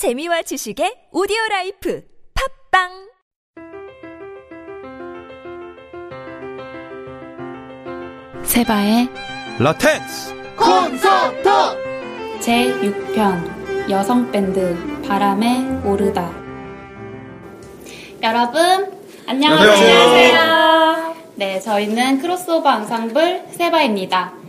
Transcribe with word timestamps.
재미와 0.00 0.40
지식의 0.40 1.12
오디오 1.12 1.36
라이프 1.50 2.02
팟빵 2.72 2.88
세바의 8.42 9.10
라텍스 9.58 10.56
콘서트 10.56 11.50
제6편 12.40 13.90
여성 13.90 14.32
밴드 14.32 14.74
바람에 15.06 15.82
오르다 15.84 16.32
여러분 18.22 18.98
안녕하세요. 19.26 19.70
안녕하세요. 19.70 21.14
네, 21.34 21.60
저희는 21.60 22.20
크로스오버 22.22 22.66
앙상블 22.66 23.48
세바입니다. 23.50 24.39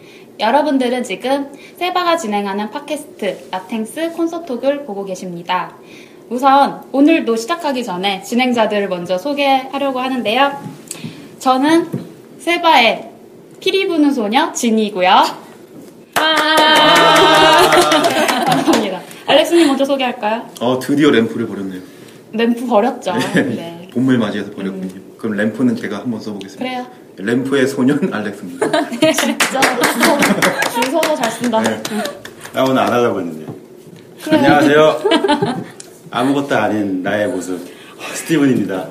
여러분들은 0.41 1.03
지금 1.03 1.51
세바가 1.77 2.17
진행하는 2.17 2.71
팟캐스트 2.71 3.49
라텍스 3.51 4.13
콘서톡을 4.13 4.85
보고 4.85 5.05
계십니다. 5.05 5.75
우선 6.29 6.81
오늘도 6.91 7.35
시작하기 7.35 7.83
전에 7.83 8.23
진행자들을 8.23 8.89
먼저 8.89 9.17
소개하려고 9.19 9.99
하는데요. 9.99 10.51
저는 11.37 11.87
세바의 12.39 13.11
피리 13.59 13.87
부는 13.87 14.11
소녀 14.11 14.51
진이고요. 14.51 15.09
감사합니다. 18.45 19.01
알렉스님 19.27 19.67
먼저 19.67 19.85
소개할까요? 19.85 20.49
어 20.59 20.79
드디어 20.79 21.11
램프를 21.11 21.47
버렸네요 21.47 21.81
램프 22.33 22.65
버렸죠. 22.65 23.13
네. 23.35 23.87
봄을 23.93 24.17
맞이해서 24.17 24.51
버렸군요 24.51 25.01
그럼 25.17 25.35
램프는 25.37 25.75
제가 25.75 25.99
한번 25.99 26.19
써보겠습니다 26.19 26.57
그래요. 26.63 27.00
램프의 27.17 27.67
소년 27.67 27.99
알렉스입니다 28.13 28.89
진짜 28.99 29.61
줄 30.73 30.83
서서 30.85 31.15
잘 31.15 31.31
쓴다. 31.31 31.61
네. 31.61 31.81
나 32.53 32.63
오늘 32.63 32.79
안 32.79 32.91
하려고 32.93 33.19
했는데. 33.19 33.51
그래. 34.23 34.37
안녕하세요. 34.37 35.01
아무것도 36.11 36.55
아닌 36.55 37.03
나의 37.03 37.27
모습. 37.27 37.59
스티븐입니다. 38.13 38.87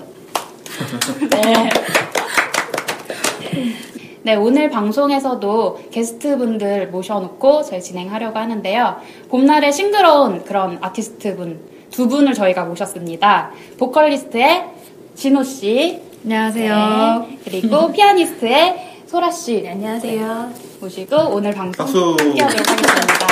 네. 1.31 1.71
네, 4.23 4.35
오늘 4.35 4.69
방송에서도 4.71 5.81
게스트분들 5.91 6.89
모셔놓고 6.89 7.63
저희 7.63 7.81
진행하려고 7.81 8.39
하는데요. 8.39 8.97
봄날의 9.29 9.73
싱그러운 9.73 10.45
그런 10.45 10.79
아티스트분 10.83 11.59
두 11.91 12.07
분을 12.09 12.35
저희가 12.35 12.65
모셨습니다. 12.65 13.51
보컬리스트의 13.79 14.65
진호 15.15 15.43
씨. 15.43 16.10
안녕하세요. 16.25 17.27
네, 17.29 17.39
그리고 17.45 17.91
피아니스트의 17.93 19.05
소라 19.07 19.31
씨. 19.31 19.67
안녕하세요. 19.67 20.51
모시고 20.81 21.17
오늘 21.33 21.53
방송 21.53 21.73
박수. 21.87 22.17
함께하도록 22.19 22.69
하겠습니다. 22.69 23.27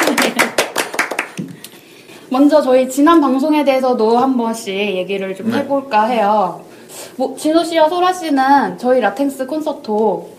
먼저 2.31 2.61
저희 2.63 2.89
지난 2.89 3.21
방송에 3.21 3.65
대해서도 3.65 4.19
한 4.19 4.37
번씩 4.37 4.75
얘기를 4.75 5.35
좀 5.35 5.51
네. 5.51 5.59
해볼까 5.59 6.07
해요. 6.07 6.63
뭐 7.17 7.37
진호 7.37 7.65
씨와 7.65 7.89
소라 7.89 8.13
씨는 8.13 8.79
저희 8.79 9.01
라텍스 9.01 9.47
콘서트 9.47 9.89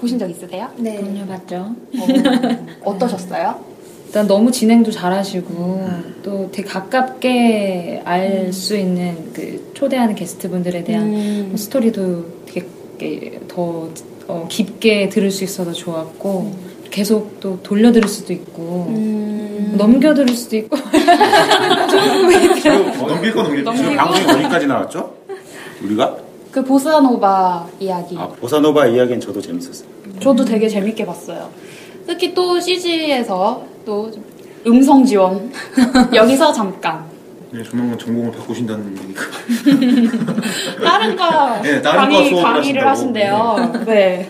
보신 0.02 0.18
적 0.20 0.30
있으세요? 0.30 0.70
네. 0.78 0.98
그럼요, 0.98 1.26
맞죠. 1.26 1.56
어, 1.56 2.92
어떠셨어요? 2.92 3.69
일단 4.10 4.26
너무 4.26 4.52
진행도 4.52 4.90
잘하시고 4.90 5.88
또 6.24 6.50
되게 6.52 6.68
가깝게 6.68 8.02
알 8.06 8.52
수 8.52 8.76
있는 8.76 9.32
그 9.34 9.72
초대하는 9.76 10.16
게스트분들에 10.16 10.84
대한 10.84 11.14
음. 11.14 11.46
뭐 11.50 11.58
스토리도 11.58 12.26
되게 12.48 13.40
더 13.48 13.88
어, 14.28 14.48
깊게 14.50 15.10
들을 15.10 15.30
수 15.30 15.44
있어서 15.44 15.72
좋았고 15.74 16.52
계속 16.90 17.40
또 17.40 17.60
돌려 17.62 17.92
들을 17.92 18.10
수도 18.10 18.34
있고 18.34 18.88
음. 18.90 19.76
넘겨 19.78 20.16
들을 20.16 20.34
수도 20.36 20.58
있고 20.58 20.76
넘길 23.08 23.32
거 23.32 23.44
넘길 23.44 23.64
거 23.64 23.76
지금 23.76 23.96
방송이 23.96 24.26
어디까지 24.26 24.66
나왔죠? 24.66 25.14
우리가? 25.84 26.18
그 26.52 26.64
보사노바 26.64 27.68
이야기. 27.80 28.18
아, 28.18 28.28
보사노바 28.28 28.88
이야기는 28.88 29.20
저도 29.20 29.40
재밌었어요. 29.40 29.88
저도 30.20 30.44
되게 30.46 30.68
재밌게 30.68 31.06
봤어요. 31.06 31.52
특히 32.06 32.34
또 32.34 32.60
CG에서 32.60 33.64
또 33.86 34.12
음성 34.68 35.04
지원. 35.06 35.52
여기서 36.14 36.52
잠깐. 36.52 37.04
네, 37.52 37.64
조만간 37.64 37.98
전공을 37.98 38.32
바꾸신다는 38.32 38.96
얘기가 39.00 39.22
다른 40.86 41.16
과 41.16 41.60
네, 41.64 41.82
다른 41.82 42.00
강의, 42.14 42.32
강의를. 42.42 42.88
하신대요. 42.88 43.84
네. 43.88 44.30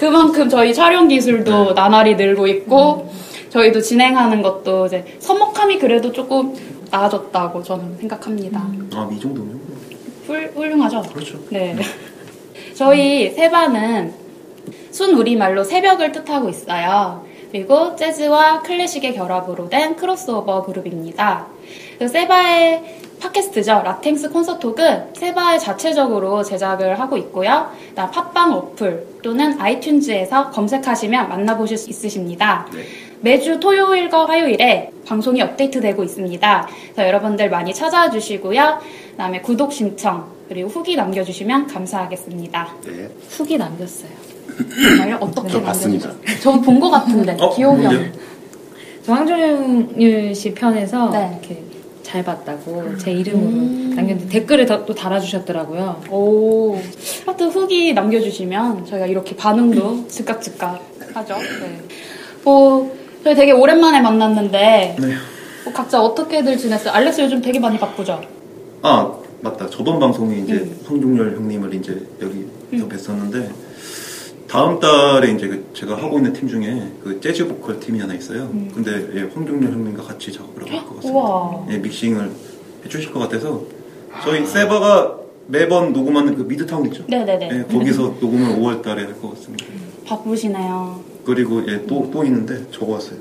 그만큼 0.00 0.48
저희 0.48 0.74
촬영 0.74 1.06
기술도 1.06 1.66
네. 1.66 1.74
나날이 1.74 2.16
늘고 2.16 2.46
있고, 2.48 3.12
저희도 3.50 3.80
진행하는 3.80 4.42
것도 4.42 4.86
이제 4.86 5.04
서먹함이 5.20 5.78
그래도 5.78 6.10
조금 6.12 6.54
나아졌다고 6.90 7.62
저는 7.62 7.96
생각합니다. 7.98 8.60
아이 8.94 9.20
정도면 9.20 9.60
훌, 10.26 10.50
훌륭하죠? 10.54 11.02
그렇죠 11.02 11.38
네. 11.50 11.76
저희 12.74 13.30
세바는 13.30 14.12
순 14.98 15.14
우리말로 15.14 15.62
새벽을 15.62 16.10
뜻하고 16.10 16.48
있어요. 16.48 17.24
그리고 17.52 17.94
재즈와 17.94 18.62
클래식의 18.62 19.14
결합으로 19.14 19.68
된 19.68 19.94
크로스오버 19.94 20.64
그룹입니다. 20.64 21.46
그 22.00 22.08
세바의 22.08 22.96
팟캐스트죠. 23.20 23.82
라텍스 23.84 24.30
콘서톡은 24.30 25.14
세바의 25.14 25.60
자체적으로 25.60 26.42
제작을 26.42 26.98
하고 26.98 27.16
있고요. 27.16 27.70
팟빵 27.94 28.52
어플 28.52 29.06
또는 29.22 29.56
아이튠즈에서 29.58 30.50
검색하시면 30.50 31.28
만나보실 31.28 31.78
수 31.78 31.90
있으십니다. 31.90 32.66
네. 32.74 32.82
매주 33.20 33.60
토요일과 33.60 34.26
화요일에 34.26 34.90
방송이 35.06 35.40
업데이트되고 35.40 36.02
있습니다. 36.02 36.68
그래서 36.94 37.06
여러분들 37.06 37.50
많이 37.50 37.72
찾아와 37.72 38.10
주시고요. 38.10 38.80
그다음에 39.12 39.42
구독 39.42 39.72
신청 39.72 40.28
그리고 40.48 40.68
후기 40.68 40.96
남겨주시면 40.96 41.68
감사하겠습니다. 41.68 42.74
네. 42.84 43.08
후기 43.28 43.56
남겼어요. 43.56 44.27
정말요? 44.58 45.16
어떻게 45.20 45.48
저 45.50 45.62
봤습니다. 45.62 46.08
남겨주셨어요? 46.08 46.40
저는 46.42 46.62
본것 46.62 46.90
같은데 46.90 47.36
어, 47.40 47.54
기억이 47.54 47.86
안? 47.86 48.12
저 49.04 49.12
황정윤 49.12 50.34
씨 50.34 50.52
편에서 50.54 51.10
네. 51.10 51.38
이렇게 51.40 51.62
잘 52.02 52.24
봤다고 52.24 52.96
제 52.98 53.12
이름으로 53.12 53.48
음. 53.50 53.92
남겼는데 53.94 54.28
댓글을 54.28 54.66
더- 54.66 54.84
또 54.86 54.94
달아주셨더라고요. 54.94 56.02
오, 56.10 56.78
하여튼 57.26 57.48
후기 57.48 57.92
남겨주시면 57.92 58.86
저희가 58.86 59.06
이렇게 59.06 59.36
반응도 59.36 60.06
즉각 60.08 60.40
즉각 60.40 60.80
하죠. 61.14 61.34
네. 61.36 61.80
뭐 62.44 62.96
저희 63.24 63.34
되게 63.34 63.52
오랜만에 63.52 64.00
만났는데 64.00 64.96
네. 64.98 65.06
뭐 65.64 65.72
각자 65.72 66.00
어떻게들 66.02 66.56
지냈어요? 66.56 66.92
알렉스 66.94 67.20
요즘 67.22 67.42
되게 67.42 67.58
많이 67.58 67.78
바쁘죠? 67.78 68.20
아 68.82 69.12
맞다 69.40 69.68
저번 69.68 69.98
방송에 70.00 70.38
이제 70.38 70.52
음. 70.54 70.80
황종열 70.86 71.36
형님을 71.36 71.74
이제 71.74 72.00
여기서 72.22 72.88
뵀었는데 72.88 73.48
다음 74.48 74.80
달에 74.80 75.32
이제 75.32 75.46
그 75.46 75.70
제가 75.74 75.96
하고 75.96 76.16
있는 76.18 76.32
팀 76.32 76.48
중에 76.48 76.90
그 77.04 77.20
재즈 77.20 77.46
보컬 77.48 77.78
팀이 77.78 78.00
하나 78.00 78.14
있어요. 78.14 78.48
근데 78.74 79.06
예, 79.14 79.20
황종열 79.34 79.70
형님과 79.72 80.02
같이 80.02 80.32
작업을 80.32 80.62
하고 80.62 80.72
있을 80.74 80.86
것 80.86 80.96
같습니다. 80.96 81.08
음. 81.10 81.14
우와. 81.14 81.66
예, 81.70 81.78
믹싱을 81.78 82.30
해주실 82.86 83.12
것 83.12 83.20
같아서 83.20 83.62
저희 84.24 84.46
세바가 84.46 85.16
매번 85.48 85.92
녹음하는 85.92 86.34
그 86.34 86.42
미드타운 86.42 86.86
있죠? 86.86 87.04
네네네. 87.08 87.50
예, 87.52 87.62
거기서 87.72 88.14
녹음을 88.20 88.56
5월 88.56 88.82
달에 88.82 89.04
할 89.04 89.14
것 89.20 89.34
같습니다. 89.34 89.66
바쁘시네요. 90.06 91.00
그리고 91.26 91.62
예, 91.70 91.84
또, 91.86 92.10
또 92.10 92.24
있는데 92.24 92.64
적어왔어요. 92.70 93.18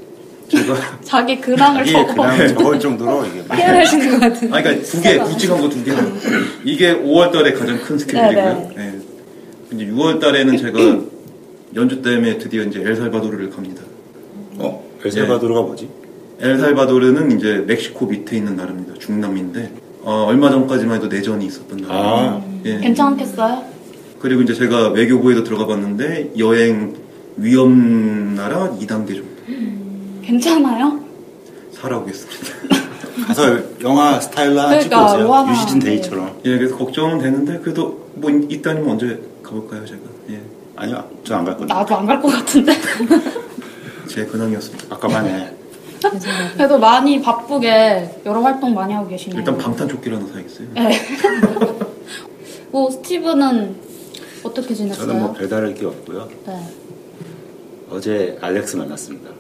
제가 0.48 0.76
자기 1.04 1.42
근황을 1.42 1.82
이게 1.86 1.92
적어. 1.92 2.48
적을 2.48 2.80
정도로 2.80 3.26
이게 3.26 3.44
많이 3.50 3.62
피하신 3.64 4.12
것 4.12 4.20
같은. 4.22 4.54
아, 4.54 4.62
그러니까 4.62 4.86
두 4.86 5.02
개, 5.02 5.18
굵직한 5.18 5.60
거 5.60 5.68
두 5.70 5.84
개. 5.84 5.92
이게 6.64 6.96
5월 6.96 7.34
달에 7.34 7.52
가장 7.52 7.78
큰 7.82 7.98
스케줄이고요. 7.98 8.72
예. 8.78 8.94
이제 9.74 9.86
6월 9.88 10.22
달에는 10.22 10.58
제가 10.58 10.80
연주 11.76 12.02
때문에 12.02 12.38
드디어 12.38 12.64
이제 12.64 12.82
엘살바도르를 12.82 13.50
갑니다. 13.50 13.84
어? 14.58 14.84
엘살바도르가 15.04 15.62
뭐지? 15.62 15.90
엘살바도르는 16.40 17.38
이제 17.38 17.64
멕시코 17.68 18.06
밑에 18.06 18.38
있는 18.38 18.56
나라입니다. 18.56 18.96
중남미인데 19.00 19.72
어, 20.04 20.26
얼마 20.28 20.50
전까지만 20.50 20.98
해도 20.98 21.08
내전이 21.08 21.46
있었던 21.46 21.80
나라. 21.80 21.94
아. 21.96 22.42
예. 22.66 22.80
괜찮겠어요? 22.80 23.64
그리고 24.20 24.42
이제 24.42 24.54
제가 24.54 24.90
외교부에도 24.90 25.44
들어가 25.44 25.68
봤는데 25.68 26.34
여행 26.38 26.96
위험 27.38 28.36
나라 28.36 28.72
2단계 28.80 29.16
정도 29.16 29.28
괜찮아요? 30.24 31.00
살아오겠습니다. 31.74 32.88
가서 33.28 33.60
영화 33.82 34.20
스타일로 34.20 34.60
하나 34.60 34.80
찍고 34.80 34.90
그러니까, 34.90 35.14
오세요. 35.14 35.28
뭐 35.28 35.38
하나, 35.38 35.52
유시진 35.52 35.80
데이처럼. 35.80 36.40
예, 36.46 36.58
그래서 36.58 36.78
걱정은 36.78 37.20
되는데 37.20 37.60
그래도 37.60 38.10
뭐 38.16 38.30
있다니면 38.32 38.90
언제 38.90 39.22
가볼까요, 39.44 39.86
제가? 39.86 40.00
예, 40.30 40.42
아니요, 40.78 41.04
저 41.24 41.36
안갈 41.36 41.58
건데. 41.58 41.74
나도 41.74 41.96
안 41.96 42.06
갈 42.06 42.22
것 42.22 42.28
같은데. 42.30 42.74
제 44.08 44.26
근황이었습니다. 44.26 44.96
아까만해. 44.96 45.52
그래도 46.56 46.78
많이 46.78 47.20
바쁘게 47.22 48.22
여러 48.26 48.40
활동 48.42 48.74
많이 48.74 48.94
하고 48.94 49.08
계시네요. 49.10 49.40
일단 49.40 49.58
방탄조끼를 49.58 50.18
하나 50.18 50.28
사야겠어요. 50.28 50.68
네. 50.76 51.02
뭐 52.72 52.90
스티브는 52.92 53.76
어떻게 54.44 54.74
지냈어요? 54.76 55.08
저는 55.08 55.20
뭐 55.22 55.34
별다를 55.34 55.74
게 55.74 55.86
없고요. 55.86 56.30
네. 56.46 56.60
어제 57.90 58.38
알렉스 58.40 58.76
만났습니다. 58.78 59.32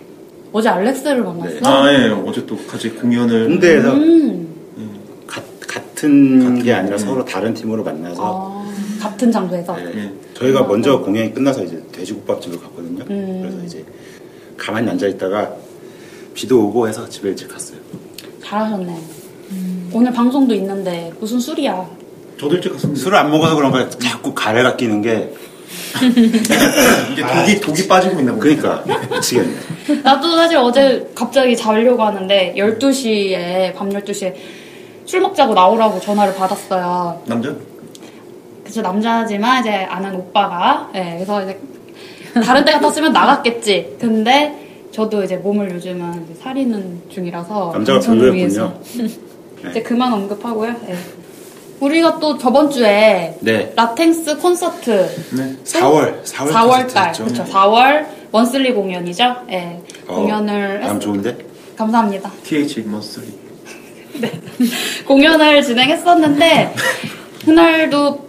어제 0.51 0.69
알렉스를 0.69 1.23
만났어? 1.23 1.47
네. 1.53 1.59
아, 1.63 1.93
예, 1.93 2.09
어제 2.09 2.45
또 2.45 2.57
같이 2.65 2.89
공연을 2.89 3.45
홍대에서 3.51 3.93
음. 3.93 4.47
같은 5.67 6.63
게 6.63 6.73
아니라 6.73 6.97
서로 6.97 7.23
다른 7.25 7.53
팀으로 7.53 7.83
만나서 7.83 8.23
아, 8.23 8.56
같은 8.97 9.31
장소에서. 9.31 9.75
네, 9.77 9.91
예. 9.95 10.11
저희가 10.33 10.63
먼저 10.63 10.99
공연이 10.99 11.33
끝나서 11.33 11.63
이제 11.63 11.81
돼지국밥집을 11.91 12.59
갔거든요. 12.59 13.03
음. 13.09 13.39
그래서 13.41 13.63
이제 13.65 13.85
가만히 14.57 14.89
앉아 14.89 15.07
있다가 15.07 15.51
비도 16.33 16.67
오고 16.67 16.87
해서 16.87 17.07
집에 17.09 17.29
일찍 17.29 17.47
갔어요. 17.47 17.79
잘하셨네. 18.43 18.97
오늘 19.93 20.11
방송도 20.11 20.53
있는데 20.55 21.11
무슨 21.19 21.39
술이야? 21.39 21.89
저도 22.39 22.55
일찍 22.55 22.71
갔습니다. 22.73 23.01
술을 23.01 23.17
안 23.17 23.31
먹어서 23.31 23.55
그런가 23.55 23.89
자꾸 23.89 24.33
가래가 24.33 24.75
끼는 24.75 25.01
게 25.01 25.33
이게 27.11 27.23
독이 27.23 27.59
독이 27.61 27.87
빠지고 27.87 28.19
있나 28.19 28.33
보네. 28.33 28.55
그러니까 28.55 28.83
미치겠네. 29.11 29.55
나도 30.03 30.35
사실 30.35 30.57
어제 30.57 31.09
갑자기 31.15 31.55
자려고 31.55 32.03
하는데 32.03 32.53
12시에 32.57 33.73
밤 33.75 33.89
12시에 33.89 34.33
술 35.05 35.21
먹자고 35.21 35.53
나오라고 35.53 35.99
전화를 35.99 36.35
받았어요. 36.35 37.21
남자? 37.25 37.55
그쵸 38.67 38.81
남자지만 38.81 39.61
이제 39.61 39.71
아는 39.71 40.13
오빠가 40.15 40.89
예, 40.93 41.13
그래서 41.15 41.41
이제 41.43 41.57
다른 42.43 42.65
데 42.65 42.73
같았으면 42.73 43.13
나갔겠지. 43.13 43.95
근데 43.99 44.87
저도 44.91 45.23
이제 45.23 45.37
몸을 45.37 45.71
요즘은 45.71 46.25
이제 46.25 46.41
살리는 46.41 47.03
중이라서 47.09 47.71
남자가 47.73 47.99
별로였군요. 48.01 48.79
이제 49.69 49.81
그만 49.81 50.11
언급하고요. 50.13 50.75
예. 50.89 50.97
우리가 51.79 52.19
또 52.19 52.37
저번 52.37 52.69
주에 52.69 53.37
네. 53.39 53.71
라텍스 53.75 54.37
콘서트 54.39 55.07
네. 55.35 55.55
4월 55.63 56.23
4월 56.23 56.49
4월 56.49 56.93
달. 56.93 57.13
그렇죠. 57.13 57.43
4월 57.45 58.05
원슬리 58.31 58.73
공연이죠. 58.73 59.23
예. 59.51 59.79
어, 60.07 60.15
공연을 60.15 60.81
남 60.81 60.95
했... 60.95 60.99
좋은데? 60.99 61.37
감사합니다. 61.77 62.31
TH 62.43 62.81
머스리. 62.81 63.27
공연을 65.07 65.61
진행했었는데 65.61 66.75
그날도 67.45 68.26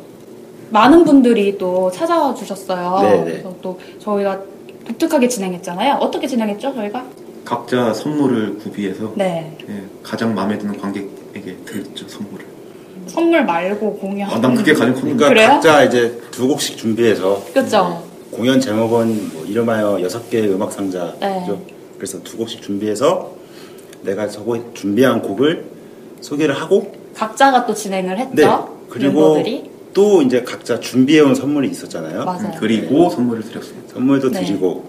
많은 0.70 1.04
분들이 1.04 1.56
또 1.58 1.90
찾아와 1.90 2.34
주셨어요. 2.34 3.00
네네. 3.02 3.24
그래서 3.24 3.54
또 3.62 3.78
저희가 3.98 4.40
독특하게 4.86 5.28
진행했잖아요. 5.28 5.94
어떻게 5.94 6.26
진행했죠, 6.26 6.74
저희가? 6.74 7.04
각자 7.44 7.94
선물을 7.94 8.58
구비해서 8.58 9.12
네. 9.14 9.56
예, 9.68 9.82
가장 10.02 10.34
마음에 10.34 10.58
드는 10.58 10.78
관객에게 10.78 11.56
드렸죠 11.64 12.06
선물을. 12.08 12.44
선물 13.06 13.44
말고 13.44 13.94
공연. 13.96 14.28
아, 14.30 14.38
난 14.38 14.54
그게 14.54 14.74
가장 14.74 14.94
큰 14.94 15.02
그러니까 15.02 15.28
그래요? 15.28 15.48
각자 15.48 15.84
이제 15.84 16.20
두 16.30 16.46
곡씩 16.46 16.76
준비해서 16.76 17.42
그죠? 17.54 18.02
공연 18.30 18.60
제목은 18.60 19.32
뭐 19.32 19.44
이름하여 19.46 20.02
여섯 20.02 20.28
개의 20.28 20.50
음악 20.50 20.72
상자죠. 20.72 21.16
네. 21.20 21.46
그래서 21.96 22.22
두 22.22 22.36
곡씩 22.36 22.60
준비해서 22.62 23.32
내가 24.02 24.28
저거 24.28 24.58
준비한 24.74 25.22
곡을 25.22 25.64
소개를 26.20 26.54
하고 26.54 26.92
각자가 27.14 27.64
또 27.66 27.74
진행을 27.74 28.18
했죠. 28.18 28.34
네 28.34 28.46
그리고 28.90 29.34
멤버들이. 29.36 29.67
또 29.98 30.22
이제 30.22 30.44
각자 30.44 30.78
준비해온 30.78 31.34
선물이 31.34 31.68
있었잖아요. 31.70 32.24
맞아요. 32.24 32.52
그리고 32.60 33.10
선물을 33.10 33.42
드렸습니다. 33.42 33.94
선물도 33.94 34.30
네. 34.30 34.44
드리고 34.44 34.88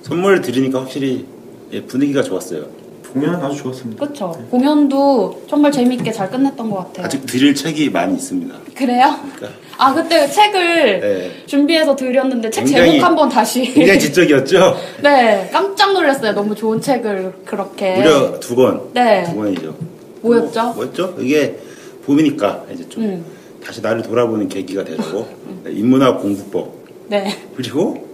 선물을 0.00 0.40
드리니까 0.40 0.80
확실히 0.80 1.26
예, 1.74 1.82
분위기가 1.82 2.22
좋았어요. 2.22 2.64
공연은 3.12 3.38
아주 3.44 3.58
좋았습니다. 3.58 4.06
그쵸. 4.06 4.32
공연도 4.50 5.42
정말 5.46 5.70
재밌게 5.72 6.10
잘 6.10 6.30
끝냈던 6.30 6.70
것 6.70 6.76
같아요. 6.78 7.04
아직 7.04 7.26
드릴 7.26 7.54
책이 7.54 7.90
많이 7.90 8.14
있습니다. 8.14 8.54
그래요? 8.74 9.14
그러니까 9.36 9.60
아, 9.76 9.92
그때 9.92 10.26
책을 10.26 11.00
네. 11.00 11.30
준비해서 11.44 11.94
드렸는데 11.94 12.48
책 12.48 12.64
굉장히- 12.64 12.92
제목 12.92 13.04
한번 13.04 13.28
다시. 13.28 13.60
굉장히 13.74 14.00
지적이었죠. 14.00 14.74
네, 15.04 15.50
깜짝 15.52 15.92
놀랐어요. 15.92 16.32
너무 16.32 16.54
좋은 16.54 16.80
책을 16.80 17.34
그렇게. 17.44 17.96
무려 17.96 18.40
두 18.40 18.56
권. 18.56 18.80
네. 18.94 19.22
두 19.24 19.36
권이죠. 19.36 19.76
뭐였죠? 20.22 20.62
뭐, 20.62 20.74
뭐였죠? 20.76 21.14
이게 21.20 21.58
봄이니까 22.06 22.64
이제 22.72 22.88
좀 22.88 23.02
음. 23.02 23.35
다시 23.66 23.80
나를 23.80 24.02
돌아보는 24.02 24.48
계기가 24.48 24.84
되고 24.84 25.26
인문학 25.66 26.22
공부법 26.22 26.72
네. 27.08 27.36
그리고 27.56 28.06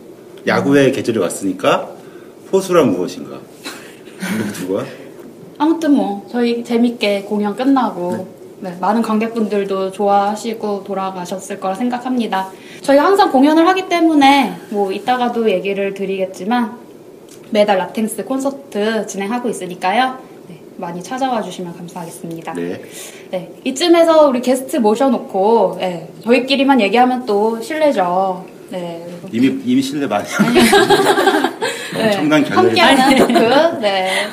야구의 0.47 0.93
계절이 0.93 1.19
왔으니까 1.19 1.91
포수란 2.51 2.91
무엇인가 2.93 3.39
권. 4.69 4.87
아무튼 5.59 5.93
뭐 5.93 6.27
저희 6.31 6.65
재밌게 6.65 7.23
공연 7.23 7.55
끝나고 7.55 8.29
네, 8.61 8.77
많은 8.81 9.03
관객분들도 9.03 9.91
좋아하시고 9.91 10.85
돌아가셨을 10.85 11.61
거라 11.61 11.75
생각합니다. 11.75 12.51
저희가 12.81 13.05
항상 13.05 13.31
공연을 13.31 13.67
하기 13.69 13.89
때문에 13.89 14.57
뭐 14.71 14.93
이따가도 14.93 15.51
얘기를 15.51 15.95
드리겠지만 15.95 16.79
매달 17.51 17.79
라텍스 17.79 18.25
콘서트 18.25 19.07
진행하고 19.07 19.49
있으니까요. 19.49 20.19
네, 20.49 20.61
많이 20.77 21.03
찾아와 21.03 21.43
주시면 21.43 21.77
감사하겠습니다. 21.77 22.55
네. 22.55 22.83
네, 23.33 23.51
이쯤에서 23.65 24.29
우리 24.29 24.43
게스트 24.43 24.77
모셔놓고 24.77 25.77
네, 25.81 26.07
저희끼리만 26.23 26.81
얘기하면 26.83 27.25
또 27.25 27.59
실례죠. 27.63 28.45
네, 28.69 29.07
그리고 29.23 29.29
이미 29.49 29.63
이미 29.65 29.81
신뢰 29.83 30.07
많이 30.07 30.27
네, 31.95 32.05
엄청난 32.07 32.45
결렬이 32.45 32.79
함께하는 32.81 33.17
토크. 33.17 33.81
네. 33.81 34.27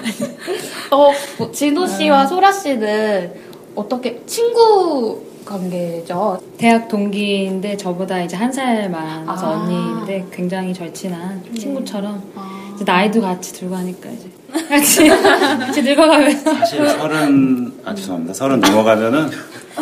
어, 0.91 1.11
뭐, 1.37 1.49
진호 1.51 1.87
씨와 1.87 2.25
소라 2.25 2.51
씨는 2.51 3.33
어떻게 3.75 4.21
친구 4.25 5.21
관계죠? 5.45 6.41
대학 6.57 6.89
동기인데 6.89 7.77
저보다 7.77 8.21
이제 8.21 8.35
한 8.35 8.51
살 8.51 8.89
많아서 8.89 9.47
아. 9.47 9.49
언니인데 9.61 10.25
굉장히 10.33 10.73
절친한 10.73 11.41
친구처럼 11.57 12.21
아. 12.35 12.73
이제 12.75 12.83
나이도 12.83 13.21
같이 13.21 13.53
들고 13.53 13.75
하니까 13.77 14.09
이제 14.09 14.27
같이 14.69 15.07
같이 15.09 15.81
늙어가면서 15.81 16.53
사실 16.55 16.87
서른 16.89 17.73
아 17.85 17.93
죄송합니다 17.93 18.33
서른 18.33 18.59
넘어가면은 18.59 19.29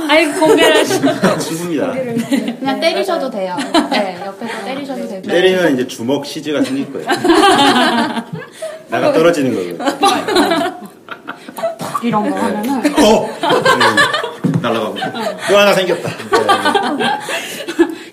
아이고 0.10 0.40
공개를 0.40 0.78
하시고 0.78 1.40
친구입니다. 1.40 1.92
그냥 2.60 2.80
때리셔도 2.80 3.30
돼요. 3.32 3.58
네, 3.90 4.18
옆에서 4.26 4.66
때리셔도 4.66 5.08
되고. 5.08 5.22
때리면 5.24 5.74
이제 5.74 5.88
주먹 5.88 6.24
CG가 6.26 6.62
생길 6.62 6.92
거예요. 6.94 7.08
나가 8.90 9.12
떨어지는 9.12 9.56
거고요. 9.56 9.98
이런 12.04 12.30
거 12.30 12.38
하면은. 12.38 12.94
어! 13.04 13.28
날라가고. 14.62 14.96
또 15.50 15.58
하나 15.58 15.74
생겼다. 15.74 16.10
네. 16.98 17.06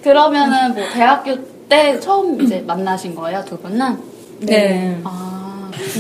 그러면은 0.02 0.74
뭐 0.74 0.84
대학교 0.92 1.36
때 1.68 1.98
처음 2.00 2.40
이제 2.40 2.62
만나신 2.66 3.14
거예요, 3.14 3.44
두 3.46 3.58
분은? 3.58 3.98
네. 4.40 5.00
아, 5.04 5.43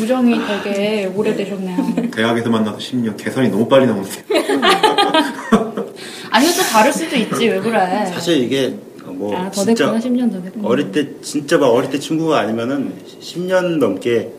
우정이 0.00 0.38
되게 0.46 1.06
오래되셨네요. 1.14 2.10
대학에서 2.10 2.50
만나서 2.50 2.78
10년 2.78 3.16
계산이 3.16 3.48
너무 3.50 3.68
빨리 3.68 3.86
나오는데. 3.86 4.10
아니요, 6.30 6.50
또 6.56 6.62
다를 6.62 6.92
수도 6.92 7.16
있지, 7.16 7.48
왜 7.48 7.60
그래. 7.60 8.06
사실 8.12 8.38
이게 8.42 8.74
뭐 9.04 9.36
아, 9.36 9.50
더 9.50 9.64
진짜 9.64 9.92
됐구나 9.92 9.98
10년 10.00 10.32
더 10.32 10.42
됐구나. 10.42 10.68
어릴 10.68 10.90
때 10.92 11.20
진짜 11.20 11.58
막 11.58 11.68
어릴 11.68 11.90
때 11.90 11.98
친구가 11.98 12.38
아니면은 12.40 12.92
10년 13.20 13.78
넘게 13.78 14.32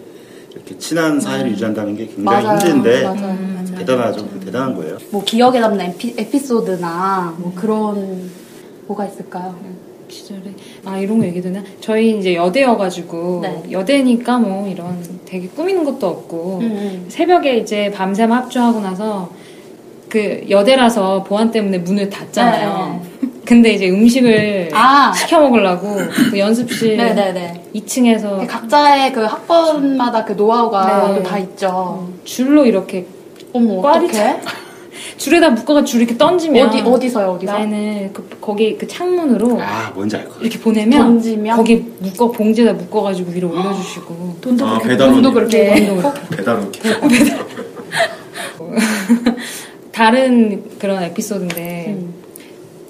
이렇게 0.54 0.78
친한 0.78 1.20
사이를 1.20 1.52
유지한다는 1.52 1.96
게 1.96 2.08
굉장히 2.08 2.44
맞아요. 2.46 2.58
힘든데 2.60 3.04
맞아요. 3.04 3.16
맞아요. 3.16 3.76
대단하죠. 3.78 4.40
대단한 4.44 4.76
거예요. 4.76 4.98
뭐 5.12 5.24
기억에 5.24 5.60
남는 5.60 5.86
에피, 5.86 6.16
에피소드나 6.18 7.36
뭐 7.38 7.54
그런 7.56 8.30
뭐가 8.88 9.06
있을까요? 9.06 9.56
시절에 10.08 10.42
아 10.86 10.98
이런 10.98 11.20
거 11.20 11.26
얘기 11.26 11.42
되나? 11.42 11.64
저희 11.82 12.18
이제 12.18 12.36
여대여가지고 12.36 13.40
네. 13.42 13.64
여대니까 13.72 14.38
뭐 14.38 14.68
이런 14.68 15.02
되게 15.26 15.48
꾸미는 15.48 15.84
것도 15.84 16.08
없고 16.08 16.60
음, 16.62 17.06
새벽에 17.08 17.58
이제 17.58 17.92
밤샘 17.92 18.32
합주하고 18.32 18.82
나서 18.82 19.30
그 20.10 20.46
여대라서 20.50 21.24
보안 21.24 21.52
때문에 21.52 21.80
문을 21.80 22.10
닫잖아요. 22.10 23.02
근데 23.46 23.74
이제 23.74 23.90
음식을 23.90 24.72
아. 24.74 25.14
시켜 25.14 25.40
먹으려고 25.40 25.98
그 26.32 26.40
연습실 26.40 26.98
네네네. 26.98 27.66
2층에서 27.76 28.48
각자의 28.48 29.14
그 29.14 29.22
학번마다 29.22 30.26
그 30.26 30.34
노하우가 30.34 31.10
네. 31.10 31.16
또다 31.16 31.38
있죠. 31.40 32.10
줄로 32.24 32.66
이렇게 32.66 33.06
어머 33.54 33.82
꽈리 33.82 34.06
어떡해? 34.06 34.42
줄에다 35.18 35.50
묶어가 35.52 35.84
줄 35.84 36.02
이렇게 36.02 36.18
던지면 36.18 36.68
어디 36.68 36.82
어디서요 36.82 37.32
어디서? 37.32 37.54
나는 37.58 38.12
그, 38.14 38.28
거기 38.42 38.78
그 38.78 38.88
창문으로 38.88 39.60
아 39.62 39.92
뭔지 39.94 40.18
알 40.18 40.28
거. 40.28 40.40
이렇게 40.42 40.60
보내면 40.60 41.00
던지면? 41.00 41.58
거기 41.58 41.78
묶어 42.00 42.32
봉지에다 42.32 42.74
묶어가지고 42.74 43.32
위로 43.32 43.50
올려주시고 43.52 44.38
돈도 44.42 44.66
아, 44.66 44.70
그렇게 44.80 44.90
배달원이. 44.90 45.16
돈도 45.22 45.34
그렇게 45.34 45.64
네. 45.64 45.96
넣고? 45.96 46.14
배달은 46.36 46.72
다른 49.92 50.64
그런 50.80 51.04
에피소드인데 51.04 51.86
음. 51.98 52.14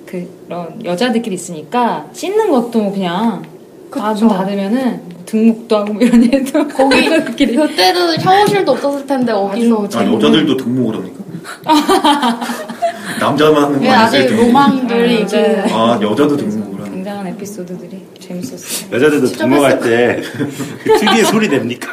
그런 0.05 0.83
여자들끼리 0.83 1.35
있으니까 1.35 2.07
씻는 2.13 2.49
것도 2.51 2.91
그냥. 2.91 3.43
다문 3.91 4.27
닫으면은 4.27 5.01
등목도 5.25 5.77
하고 5.77 5.93
뭐 5.93 6.01
이런 6.01 6.21
일도 6.23 6.67
거기 6.67 7.05
그때는 7.07 8.19
샤워실도 8.19 8.71
없었을 8.73 9.07
텐데 9.07 9.31
어디서 9.31 9.87
아, 9.93 10.05
여자들도 10.05 10.57
등록을 10.57 10.95
합니까? 10.95 11.23
남자만 13.19 13.63
하는 13.63 13.79
거왜 13.79 13.89
아니세요? 13.89 14.21
아직 14.23 14.27
등록? 14.29 14.45
로망들이 14.47 15.17
아, 15.17 15.19
이제 15.19 15.37
네. 15.65 15.73
아, 15.73 15.99
여자도 16.01 16.37
등록을 16.37 16.79
하는 16.81 16.91
굉장한 16.93 17.27
에피소드들이 17.27 18.05
재밌었어요. 18.19 18.95
여자들도 18.95 19.27
등록할 19.27 19.79
때 19.79 20.21
그 20.83 20.99
특유의 20.99 21.25
소리 21.25 21.47
냅니까? 21.47 21.91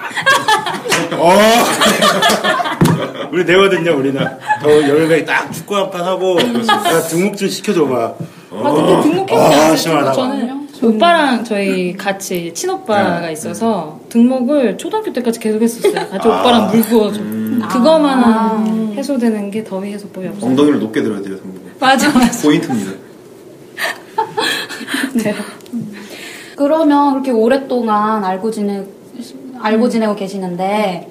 어. 1.12 1.32
우리 3.32 3.44
내거든요, 3.44 3.96
우리는. 3.96 4.20
더 4.62 4.70
여름에 4.70 5.24
딱 5.24 5.50
축구 5.52 5.76
한 5.76 5.90
판 5.90 6.02
하고, 6.04 6.38
야, 6.38 7.00
등록 7.08 7.36
좀 7.36 7.48
시켜줘봐. 7.48 8.14
아, 8.50 8.62
근데 8.72 9.02
등록해도 9.02 9.40
아, 9.40 9.76
시원하다. 9.76 10.12
저는 10.12 10.61
오빠랑 10.82 11.44
저희 11.44 11.96
같이 11.96 12.52
친오빠가 12.54 13.20
네. 13.20 13.32
있어서 13.32 14.00
등록을 14.08 14.76
초등학교 14.78 15.12
때까지 15.12 15.38
계속 15.40 15.62
했었어요. 15.62 16.08
같이 16.10 16.28
아. 16.28 16.40
오빠랑 16.40 16.70
물 16.70 16.82
부어줘. 16.82 17.20
음, 17.20 17.62
그거만 17.70 18.92
해소되는 18.94 19.50
게 19.50 19.62
더위 19.64 19.92
해소법이 19.92 20.28
없어요. 20.28 20.50
엉덩이를 20.50 20.80
높게 20.80 21.02
들어야 21.02 21.22
돼요, 21.22 21.36
성분. 21.36 21.62
맞아, 21.78 22.10
맞아. 22.12 22.42
포인트입니다. 22.42 22.92
그러면 26.56 27.12
그렇게 27.12 27.30
오랫동안 27.30 28.24
알고 28.24 28.50
지내 28.50 28.84
알고 29.60 29.88
지내고 29.88 30.14
계시는데 30.14 31.08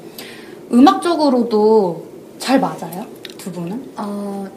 음악적으로도 0.72 2.06
잘 2.40 2.60
맞아요? 2.60 3.06
두 3.38 3.52
분은? 3.52 3.92
어, 3.98 4.48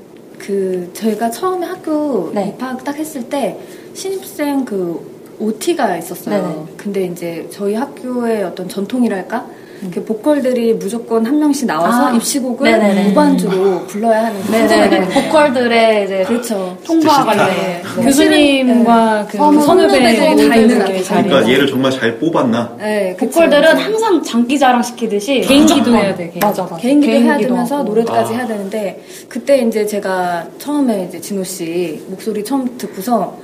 그 0.45 0.91
저희가 0.93 1.31
처음에 1.31 1.67
학교 1.67 2.31
네. 2.35 2.55
입학 2.55 2.85
딱 2.85 2.97
했을 2.97 3.29
때 3.31 3.59
신입생 3.95 4.67
그 4.67 5.15
OT가 5.39 5.97
있었어요. 5.97 6.43
네네. 6.43 6.65
근데 6.77 7.05
이제 7.07 7.49
저희 7.51 7.75
학교의 7.75 8.45
어떤 8.45 8.69
전통이랄까? 8.69 9.49
그 9.93 10.05
보컬들이 10.05 10.75
무조건 10.75 11.25
한 11.27 11.39
명씩 11.39 11.67
나와서 11.67 12.07
아. 12.09 12.13
입시곡을 12.13 12.71
네네네. 12.71 13.09
무반주로 13.09 13.87
불러야 13.87 14.27
하는 14.27 14.41
네네네. 14.51 15.09
보컬들의 15.09 16.05
이제 16.05 16.25
그렇죠. 16.27 16.77
통과 16.85 17.25
관리. 17.25 17.39
네. 17.55 17.83
교수님과 18.03 19.27
그 19.31 19.39
선후- 19.39 19.63
선후배 19.63 20.17
선후배들이 20.17 20.49
다 20.49 20.57
있는. 20.57 21.03
자리. 21.03 21.29
그러니까 21.29 21.53
얘를 21.53 21.67
정말 21.67 21.91
잘 21.93 22.19
뽑았나? 22.19 22.77
네, 22.79 23.15
그쵸. 23.19 23.31
보컬들은 23.41 23.77
항상 23.77 24.23
장기자랑 24.23 24.83
시키듯이 24.83 25.41
개인 25.43 25.63
무조건. 25.63 25.85
기도해야 25.85 26.15
돼, 26.15 26.29
개인. 26.29 26.41
맞아, 26.41 26.63
맞아. 26.63 26.77
개인기도 26.77 27.13
해야 27.13 27.21
개인기도 27.23 27.49
되면서 27.51 27.77
하고. 27.79 27.89
노래까지 27.91 28.33
아. 28.33 28.37
해야 28.39 28.47
되는데 28.47 29.03
그때 29.29 29.59
이제 29.59 29.87
제가 29.87 30.47
처음에 30.59 31.07
이제 31.09 31.21
진호 31.21 31.45
씨 31.45 32.03
목소리 32.09 32.43
처음 32.45 32.77
듣고서 32.79 33.37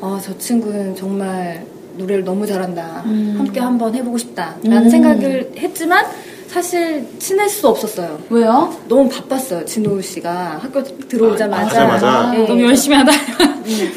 아저 0.00 0.36
친구는 0.38 0.94
정말 0.96 1.64
노래를 1.96 2.24
너무 2.24 2.46
잘한다 2.46 3.02
음. 3.06 3.34
함께 3.38 3.60
한번 3.60 3.94
해보고 3.94 4.18
싶다라는 4.18 4.84
음. 4.84 4.90
생각을 4.90 5.52
했지만 5.56 6.04
사실 6.48 7.06
친할 7.18 7.48
수 7.48 7.68
없었어요. 7.68 8.18
왜요? 8.30 8.74
너무 8.88 9.08
바빴어요 9.08 9.64
진호 9.64 10.00
씨가 10.00 10.58
학교 10.62 10.82
들어오자마자 10.82 11.82
아, 11.82 11.86
맞아, 11.86 12.06
맞아. 12.06 12.40
예, 12.40 12.46
너무 12.46 12.62
열심히 12.62 12.96
하다. 12.96 13.12
음, 13.12 13.92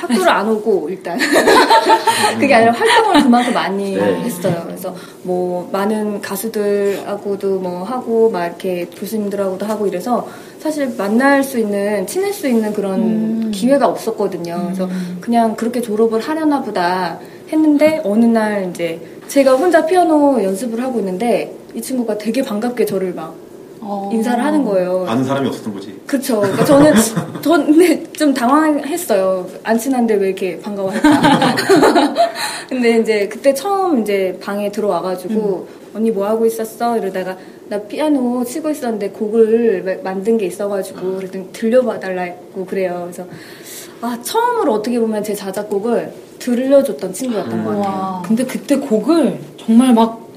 학교를 0.00 0.28
안 0.28 0.48
오고 0.48 0.88
일단 0.90 1.18
그게 2.38 2.54
아니라 2.54 2.72
활동을 2.72 3.22
그만큼 3.22 3.54
많이 3.54 3.96
네. 3.96 4.20
했어요. 4.20 4.62
그래서 4.66 4.94
뭐 5.22 5.68
많은 5.72 6.20
가수들하고도 6.20 7.58
뭐 7.60 7.82
하고 7.84 8.30
막 8.30 8.46
이렇게 8.46 8.86
교수님들하고도 8.96 9.66
하고 9.66 9.86
이래서 9.86 10.28
사실 10.60 10.94
만날 10.96 11.42
수 11.42 11.58
있는 11.58 12.06
친할 12.06 12.32
수 12.32 12.48
있는 12.48 12.72
그런 12.72 13.00
음. 13.00 13.50
기회가 13.52 13.86
없었거든요. 13.86 14.62
그래서 14.64 14.88
그냥 15.20 15.56
그렇게 15.56 15.80
졸업을 15.80 16.20
하려나 16.20 16.62
보다 16.62 17.18
했는데 17.52 18.00
어느 18.04 18.24
날 18.24 18.70
이제 18.70 19.00
제가 19.28 19.54
혼자 19.54 19.84
피아노 19.86 20.42
연습을 20.42 20.82
하고 20.82 20.98
있는데 20.98 21.54
이 21.74 21.80
친구가 21.80 22.18
되게 22.18 22.42
반갑게 22.42 22.84
저를 22.86 23.14
막 23.14 23.34
어. 23.80 24.08
인사를 24.12 24.42
하는 24.42 24.64
거예요. 24.64 25.04
아는 25.06 25.24
사람이 25.24 25.46
없었던 25.48 25.74
거지. 25.74 26.00
그쵸. 26.06 26.40
그러니까 26.40 26.64
저는, 26.64 26.92
저는 27.42 28.12
좀 28.14 28.32
당황했어요. 28.32 29.46
안 29.62 29.76
친한데 29.76 30.14
왜 30.14 30.28
이렇게 30.28 30.58
반가워할까. 30.60 31.56
근데 32.70 32.98
이제 33.00 33.28
그때 33.28 33.52
처음 33.52 34.00
이제 34.00 34.38
방에 34.42 34.72
들어와가지고, 34.72 35.68
언니 35.94 36.10
뭐 36.10 36.26
하고 36.26 36.46
있었어? 36.46 36.96
이러다가, 36.96 37.36
나 37.68 37.78
피아노 37.82 38.42
치고 38.42 38.70
있었는데 38.70 39.10
곡을 39.10 39.82
마- 40.02 40.10
만든 40.12 40.38
게 40.38 40.46
있어가지고, 40.46 41.16
그랬더니 41.16 41.52
들려봐 41.52 42.00
달라고 42.00 42.64
그래요. 42.64 43.00
그래서, 43.12 43.26
아, 44.00 44.18
처음으로 44.22 44.72
어떻게 44.72 44.98
보면 44.98 45.22
제 45.22 45.34
자작곡을 45.34 46.10
들려줬던 46.38 47.12
친구였던 47.12 47.64
것 47.64 47.76
같아요. 47.76 47.94
와. 47.94 48.22
근데 48.26 48.44
그때 48.44 48.76
곡을 48.76 49.40
정말 49.58 49.92
막 49.94 50.28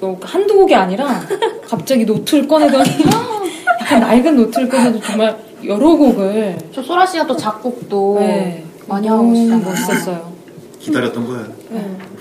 어, 0.00 0.16
한두 0.22 0.54
곡이 0.54 0.74
아니라 0.74 1.20
갑자기 1.66 2.04
노트를 2.04 2.46
꺼내더니 2.46 2.84
약간 3.80 4.00
낡은 4.00 4.36
노트를 4.36 4.68
꺼내도 4.68 5.00
정말 5.00 5.36
여러 5.64 5.96
곡을 5.96 6.56
저 6.72 6.82
소라 6.82 7.04
씨가 7.06 7.26
또 7.26 7.36
작곡도 7.36 8.16
네, 8.20 8.64
많이 8.86 9.08
하고. 9.08 9.24
멋있었어요. 9.24 10.32
기다렸던 10.78 11.26
거야. 11.26 11.46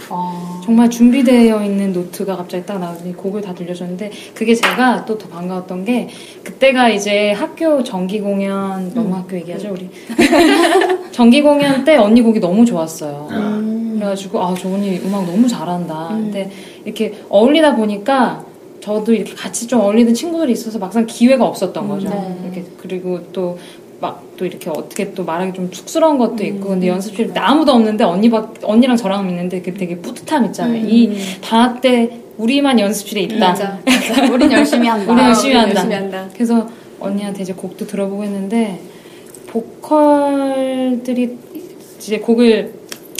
아. 0.09 0.56
정말 0.67 0.89
준비되어 0.89 1.63
있는 1.63 1.93
노트가 1.93 2.35
갑자기 2.35 2.65
딱 2.65 2.77
나오더니 2.77 3.15
곡을 3.15 3.39
다 3.41 3.55
들려줬는데 3.55 4.11
그게 4.33 4.53
제가 4.53 5.05
또 5.05 5.17
더 5.17 5.29
반가웠던 5.29 5.85
게 5.85 6.09
그때가 6.43 6.89
이제 6.89 7.31
학교 7.31 7.81
정기 7.85 8.19
공연 8.19 8.93
너무 8.93 9.15
학교 9.15 9.37
얘기하죠 9.37 9.71
우리 9.71 9.89
정기 11.13 11.41
공연 11.41 11.85
때 11.85 11.95
언니 11.95 12.21
곡이 12.21 12.41
너무 12.41 12.65
좋았어요. 12.65 13.29
그래가지고 13.95 14.43
아 14.43 14.53
저 14.59 14.67
언니 14.67 14.99
음악 15.05 15.25
너무 15.25 15.47
잘한다. 15.47 16.09
근데 16.09 16.51
이렇게 16.83 17.17
어울리다 17.29 17.77
보니까 17.77 18.43
저도 18.81 19.13
이렇게 19.13 19.33
같이 19.35 19.67
좀 19.67 19.79
어울리는 19.79 20.13
친구들이 20.13 20.51
있어서 20.51 20.79
막상 20.79 21.05
기회가 21.05 21.45
없었던 21.45 21.87
거죠. 21.87 22.09
네. 22.09 22.39
이렇게 22.43 22.65
그리고 22.77 23.21
또 23.31 23.57
막 23.99 24.27
또 24.37 24.45
이렇게 24.45 24.69
어떻게 24.69 25.13
또 25.13 25.25
말하기 25.25 25.53
좀 25.53 25.69
쑥스러운 25.73 26.17
것도 26.17 26.43
있고 26.45 26.69
근데 26.69 26.87
연습실 26.87 27.33
때 27.33 27.39
아무도 27.39 27.73
없는데 27.73 28.03
언니 28.03 28.29
밖 28.29 28.53
언니랑 28.61 28.95
저랑 28.95 29.27
있는데 29.29 29.61
그 29.61 29.73
되게 29.73 29.97
뿌듯함 29.97 30.45
있잖아요. 30.45 30.85
이 30.87 31.17
방학 31.41 31.81
때 31.81 32.19
우리만 32.37 32.79
연습실에 32.79 33.21
있다. 33.21 33.49
맞아. 33.49 33.79
우린 34.31 34.51
열심히 34.51 34.87
한다. 34.87 35.11
우리 35.11 35.21
열심히 35.21 35.55
한다. 35.55 35.75
열심히 35.75 35.95
한다. 35.95 36.29
그래서 36.33 36.69
언니한테 36.99 37.41
이제 37.41 37.53
곡도 37.53 37.87
들어보고 37.87 38.23
했는데 38.23 38.79
보컬들이 39.47 41.37
이제 41.97 42.19
곡을 42.19 42.73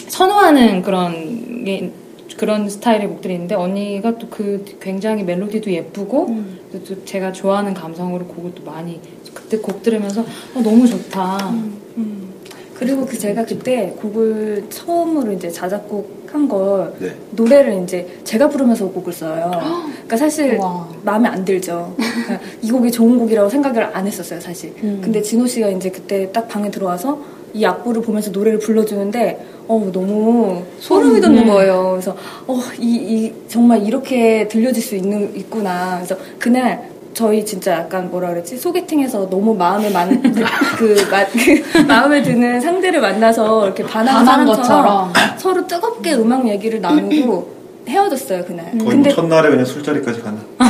선호하는 0.07 0.83
그런 0.83 1.65
게 1.65 1.91
그런 2.37 2.69
스타일의 2.69 3.07
곡들이 3.07 3.33
있는데 3.33 3.55
언니가 3.55 4.15
또 4.19 4.27
그 4.29 4.63
굉장히 4.79 5.23
멜로디도 5.23 5.71
예쁘고 5.71 6.27
음. 6.27 6.59
또, 6.71 6.83
또 6.83 7.03
제가 7.05 7.31
좋아하는 7.31 7.73
감성으로 7.73 8.27
곡을 8.27 8.53
또 8.53 8.63
많이 8.63 8.99
그때 9.37 9.57
곡 9.57 9.83
들으면서 9.83 10.21
어, 10.21 10.61
너무 10.61 10.87
좋다. 10.87 11.49
음. 11.51 12.27
그리고 12.73 13.05
그 13.05 13.17
제가 13.17 13.43
그때 13.45 13.93
곡을 13.99 14.65
처음으로 14.69 15.31
이제 15.31 15.49
자작곡 15.49 16.27
한걸 16.31 16.93
네. 16.99 17.15
노래를 17.31 17.81
이제 17.83 18.19
제가 18.23 18.49
부르면서 18.49 18.87
곡을 18.89 19.13
써요. 19.13 19.49
그러니까 19.93 20.17
사실 20.17 20.57
우와. 20.57 20.87
마음에 21.03 21.27
안 21.27 21.43
들죠. 21.43 21.95
그러니까 21.97 22.39
이 22.61 22.69
곡이 22.69 22.91
좋은 22.91 23.17
곡이라고 23.17 23.49
생각을 23.49 23.95
안 23.95 24.05
했었어요, 24.05 24.39
사실. 24.39 24.73
음. 24.83 24.99
근데 25.03 25.21
진호 25.21 25.47
씨가 25.47 25.69
이제 25.69 25.89
그때 25.89 26.31
딱 26.31 26.47
방에 26.47 26.69
들어와서 26.69 27.19
이 27.53 27.65
악보를 27.65 28.03
보면서 28.03 28.29
노래를 28.29 28.59
불러주는데 28.59 29.43
어 29.67 29.89
너무 29.91 30.63
소름이 30.79 31.19
돋는 31.19 31.45
네. 31.45 31.51
거예요. 31.51 31.91
그래서 31.93 32.15
어이 32.45 32.85
이 32.85 33.33
정말 33.47 33.83
이렇게 33.83 34.47
들려질 34.47 34.83
수 34.83 34.95
있는 34.95 35.35
있구나. 35.35 35.95
그래서 35.95 36.15
그날 36.37 36.91
저희 37.17 37.43
진짜 37.43 37.71
약간 37.71 38.11
뭐라 38.11 38.29
그랬지 38.29 38.57
소개팅에서 38.59 39.27
너무 39.27 39.55
마음에 39.55 39.89
만, 39.89 40.21
그, 40.77 41.07
마, 41.09 41.25
그 41.25 41.81
마음에 41.87 42.21
드는 42.21 42.61
상대를 42.61 43.01
만나서 43.01 43.65
이렇게 43.65 43.83
반한 43.83 44.23
반한 44.23 44.45
사람처럼 44.45 45.11
것처럼. 45.11 45.13
서로 45.39 45.65
뜨겁게 45.65 46.13
음악 46.13 46.47
얘기를 46.47 46.79
나누고 46.79 47.57
헤어졌어요 47.87 48.45
그날. 48.45 48.65
거의 48.65 48.75
뭐 48.75 48.89
근데 48.89 49.09
첫날에 49.09 49.49
그냥 49.49 49.65
술자리까지 49.65 50.21
갔나? 50.21 50.39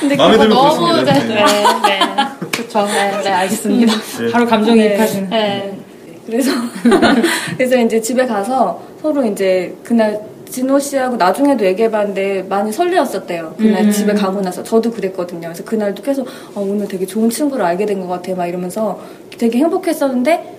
근데 0.00 0.14
마음에 0.16 0.36
그거 0.36 0.42
들면 0.42 0.58
너무 0.58 0.86
그렇습니다. 0.88 1.14
네, 1.14 1.26
네. 1.88 2.00
그렇죠. 2.52 2.84
네, 2.84 3.20
네, 3.24 3.30
알겠습니다. 3.30 3.92
네. 3.94 4.30
바로 4.30 4.46
감정이입하시는. 4.46 5.30
네. 5.30 5.78
그래서 6.26 6.50
그래서 7.56 7.78
이제 7.78 7.98
집에 7.98 8.26
가서 8.26 8.82
서로 9.00 9.24
이제 9.24 9.74
그날 9.82 10.20
진호 10.50 10.78
씨하고 10.78 11.16
나중에도 11.16 11.64
얘기해봤는데 11.66 12.44
많이 12.48 12.72
설레었었대요. 12.72 13.54
그날 13.58 13.84
음. 13.84 13.90
집에 13.90 14.12
가고 14.14 14.40
나서 14.40 14.62
저도 14.62 14.90
그랬거든요. 14.90 15.48
그래서 15.48 15.64
그날도 15.64 16.02
계속 16.02 16.26
어, 16.54 16.60
오늘 16.60 16.88
되게 16.88 17.04
좋은 17.06 17.28
친구를 17.30 17.64
알게 17.64 17.86
된 17.86 18.00
것 18.00 18.06
같아 18.08 18.34
막 18.34 18.46
이러면서 18.46 19.00
되게 19.36 19.58
행복했었는데 19.58 20.56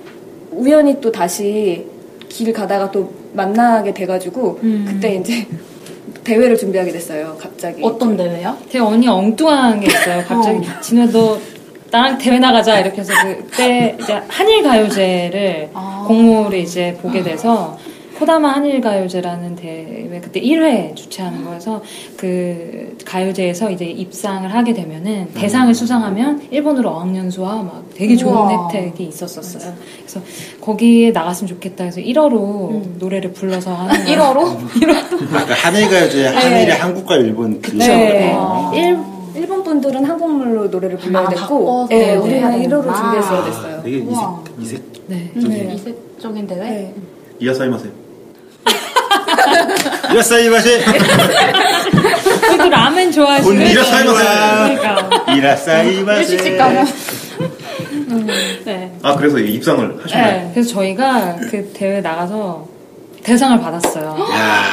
우연히 0.51 0.99
또 1.01 1.11
다시 1.11 1.85
길 2.27 2.51
가다가 2.53 2.91
또 2.91 3.11
만나게 3.33 3.93
돼가지고 3.93 4.59
음. 4.63 4.85
그때 4.87 5.15
이제 5.15 5.47
대회를 6.23 6.57
준비하게 6.57 6.91
됐어요. 6.91 7.37
갑자기 7.39 7.81
어떤 7.83 8.15
대회요? 8.17 8.57
되게 8.65 8.79
언니 8.79 9.07
엉뚱한 9.07 9.79
게 9.79 9.87
있어요. 9.87 10.23
갑자기 10.27 10.61
진우야 10.81 11.07
너 11.11 11.39
나랑 11.91 12.17
대회 12.19 12.37
나가자 12.37 12.79
이렇게 12.79 12.99
해서 12.99 13.11
그때 13.25 13.97
이제 13.99 14.21
한일 14.27 14.61
가요제를 14.63 15.69
아. 15.73 16.05
공모를 16.07 16.59
이제 16.59 16.95
보게 17.01 17.23
돼서 17.23 17.77
코다마 18.19 18.49
한일 18.49 18.81
가요제라는 18.81 19.55
대회 19.55 20.19
그때 20.21 20.41
1회 20.41 20.93
주최하는 20.93 21.45
거여서 21.45 21.81
그 22.17 22.97
가요제에서 23.05 23.71
이제 23.71 23.85
입상을 23.85 24.53
하게 24.53 24.73
되면은 24.73 25.29
대상을 25.33 25.73
수상하면 25.73 26.41
일본으로 26.51 26.89
어학연수와 26.89 27.63
막 27.63 27.85
되게 27.95 28.17
좋은 28.17 28.33
우와. 28.33 28.67
혜택이 28.67 29.05
있었었어요. 29.05 29.73
그래서 29.99 30.21
거기에 30.59 31.11
나갔으면 31.11 31.47
좋겠다 31.47 31.85
해서 31.85 32.01
1어로 32.01 32.97
노래를 32.99 33.31
불러서 33.31 33.73
하는 33.73 34.03
거예요. 34.03 34.19
1어로? 34.19 34.67
그러니까 35.29 35.53
한일가요제 35.53 36.27
한일이 36.27 36.71
한국과 36.71 37.15
일본 37.15 37.61
그 37.61 37.71
네. 37.71 38.33
어. 38.35 38.71
일, 38.75 38.97
일본 39.35 39.63
분들은 39.63 40.03
한국말로 40.03 40.67
노래를 40.67 40.97
불러야 40.97 41.25
아, 41.25 41.29
됐고, 41.29 41.87
예, 41.91 41.95
해야 41.95 42.19
우리는 42.19 42.61
일어로 42.63 42.81
되는구나. 42.81 42.95
준비했어야 42.97 43.45
됐어요. 43.45 43.81
되게 43.83 43.99
우와. 43.99 44.43
이색, 44.59 44.83
네. 45.07 45.31
네. 45.35 45.73
이색적인 45.75 46.47
대회? 46.47 46.59
네. 46.59 46.93
이하사이마세. 47.39 47.85
이색. 47.85 48.08
이라사이 50.11 50.49
맛이 50.49 50.79
그래도 52.41 52.69
라멘 52.69 53.11
좋아하시는 53.11 53.57
본 53.57 53.67
이라사이마세. 53.67 54.23
그러니까. 54.77 55.33
이라사이 55.33 56.03
맛이 56.03 56.21
일식집 56.21 56.57
가면. 56.57 56.87
네. 58.65 58.91
아 59.03 59.15
그래서 59.15 59.37
입상을 59.39 59.99
하셨나요? 60.03 60.31
네. 60.31 60.51
그래서 60.53 60.69
저희가 60.73 61.35
그 61.51 61.71
대회 61.75 62.01
나가서 62.01 62.67
대상을 63.23 63.59
받았어요. 63.59 64.17
야, 64.31 64.63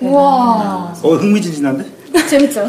우와. 0.00 0.94
어 1.02 1.14
흥미진진한데? 1.14 1.84
재밌죠? 2.28 2.68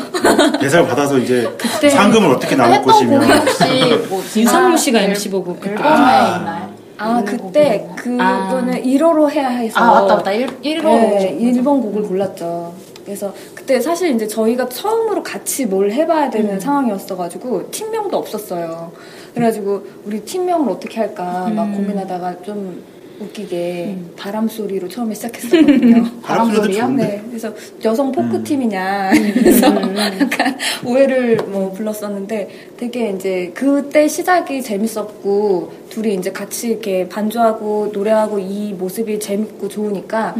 대상을 0.60 0.88
받아서 0.88 1.18
이제 1.18 1.50
그때 1.58 1.90
상금을 1.90 2.30
어떻게 2.32 2.56
곡이 2.56 2.84
것이며 2.84 3.20
혹시 3.20 3.64
뭐 4.10 4.24
유상무 4.36 4.78
씨가 4.78 5.00
앨- 5.00 5.10
MC 5.10 5.30
보고 5.30 5.56
그때 5.56 5.72
앨범에 5.72 5.88
아. 5.90 6.38
있나요? 6.38 6.71
아, 7.02 7.24
그때? 7.24 7.88
그거는 7.96 8.84
1호로 8.84 9.30
해야 9.32 9.50
해서. 9.50 9.80
아 9.80 10.02
맞다 10.02 10.16
맞다 10.18 10.32
1, 10.32 10.48
1호 10.62 10.84
네, 10.84 11.38
일본 11.40 11.82
곡을 11.82 12.04
골랐죠. 12.04 12.74
그래서 13.04 13.34
그때 13.56 13.80
사실 13.82 14.14
이제 14.14 14.28
저희가 14.28 14.70
처음으로 14.70 15.24
같이 15.24 15.66
뭘 15.66 15.92
해봐야 15.92 16.30
되는 16.30 16.60
상황이었어가지고 16.60 17.72
팀명도 17.72 18.16
없었어요. 18.18 18.92
그래가지고 19.34 19.84
우리 20.06 20.22
팀명을 20.22 20.70
어떻게 20.72 21.00
할까 21.00 21.50
막 21.56 21.72
고민하다가 21.74 22.44
좀 22.44 22.84
웃기게 23.22 23.96
바람 24.18 24.48
소리로 24.48 24.88
처음에 24.88 25.14
시작했었거든요. 25.14 26.06
바람 26.22 26.54
소리요? 26.54 26.90
네, 26.90 27.22
그래서 27.28 27.54
여성 27.84 28.12
포크 28.12 28.44
팀이냐 28.44 29.12
그래서 29.34 29.68
약간 29.68 30.58
오해를 30.86 31.38
뭐 31.48 31.72
불렀었는데 31.72 32.50
되게 32.78 33.12
이제 33.12 33.52
그때 33.54 34.08
시작이 34.08 34.62
재밌었고 34.62 35.72
둘이 35.90 36.16
이제 36.16 36.32
같이 36.32 36.70
이렇게 36.70 37.08
반주하고 37.08 37.92
노래하고 37.94 38.40
이 38.40 38.74
모습이 38.74 39.20
재밌고 39.20 39.68
좋으니까 39.70 40.36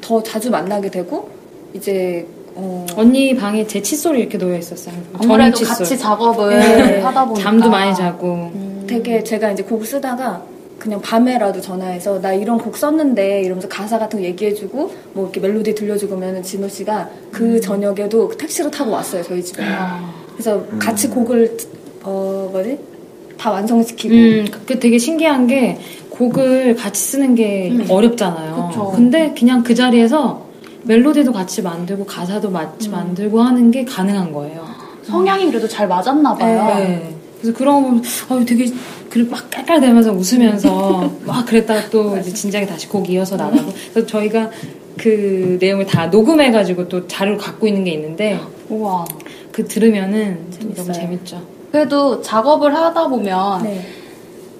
더 0.00 0.22
자주 0.22 0.50
만나게 0.50 0.90
되고 0.90 1.30
이제 1.74 2.26
어, 2.54 2.84
언니 2.96 3.34
방에 3.36 3.66
제 3.66 3.80
칫솔이 3.80 4.18
이렇게 4.20 4.36
놓여 4.36 4.58
있었어요. 4.58 4.94
아무래도 5.14 5.56
칫솔. 5.58 5.76
같이 5.78 5.96
작업을 5.98 6.58
네. 6.58 7.00
하다 7.00 7.26
보니까 7.26 7.42
잠도 7.42 7.70
많이 7.70 7.94
자고. 7.94 8.50
되게 8.86 9.22
제가 9.22 9.52
이제 9.52 9.62
곡을 9.62 9.86
쓰다가 9.86 10.42
그냥 10.80 11.00
밤에라도 11.00 11.60
전화해서 11.60 12.20
나 12.20 12.32
이런 12.32 12.58
곡 12.58 12.76
썼는데 12.76 13.42
이러면서 13.42 13.68
가사 13.68 13.98
같은 13.98 14.18
거 14.18 14.24
얘기해주고 14.24 14.90
뭐 15.12 15.24
이렇게 15.24 15.38
멜로디 15.38 15.74
들려주고 15.74 16.16
하면 16.16 16.42
진호 16.42 16.68
씨가 16.68 17.08
그 17.30 17.60
저녁에도 17.60 18.28
택시를 18.30 18.70
타고 18.70 18.90
왔어요 18.90 19.22
저희 19.22 19.44
집에 19.44 19.62
그래서 20.32 20.64
같이 20.78 21.08
곡을 21.08 21.56
어 22.02 22.48
뭐지 22.50 22.78
다 23.36 23.50
완성시키고 23.50 24.14
음, 24.14 24.46
그 24.66 24.78
되게 24.80 24.98
신기한 24.98 25.46
게 25.46 25.78
곡을 26.10 26.74
같이 26.76 27.00
쓰는 27.02 27.34
게 27.34 27.74
어렵잖아요. 27.88 28.68
그쵸. 28.68 28.92
근데 28.94 29.32
그냥 29.38 29.62
그 29.62 29.74
자리에서 29.74 30.46
멜로디도 30.82 31.32
같이 31.32 31.62
만들고 31.62 32.04
가사도 32.04 32.52
같이 32.52 32.88
만들고 32.88 33.40
하는 33.40 33.70
게 33.70 33.84
가능한 33.84 34.32
거예요. 34.32 34.66
성향이 35.04 35.46
그래도 35.46 35.66
잘 35.66 35.88
맞았나 35.88 36.34
봐요. 36.34 36.74
네. 36.76 37.19
그래서 37.40 37.56
그런 37.56 37.82
거 37.82 37.88
보면 37.88 38.02
아, 38.28 38.44
되게 38.44 38.70
그막 39.08 39.50
깔깔대면서 39.50 40.12
웃으면서 40.12 41.10
막 41.24 41.46
그랬다가 41.46 41.88
또 41.90 42.16
이제 42.18 42.32
진작에 42.32 42.66
다시 42.66 42.88
곡 42.88 43.08
이어서 43.10 43.36
나가고 43.36 43.72
그래서 43.92 44.06
저희가 44.06 44.50
그 44.98 45.56
내용을 45.60 45.86
다 45.86 46.06
녹음해가지고 46.06 46.88
또 46.88 47.06
자료를 47.06 47.38
갖고 47.38 47.66
있는 47.66 47.84
게 47.84 47.92
있는데 47.92 48.38
우와. 48.68 49.04
그 49.52 49.66
들으면은 49.66 50.38
너무. 50.76 50.92
재밌죠. 50.92 51.40
그래도 51.72 52.20
작업을 52.20 52.74
하다 52.74 53.08
보면 53.08 53.62
네. 53.62 53.86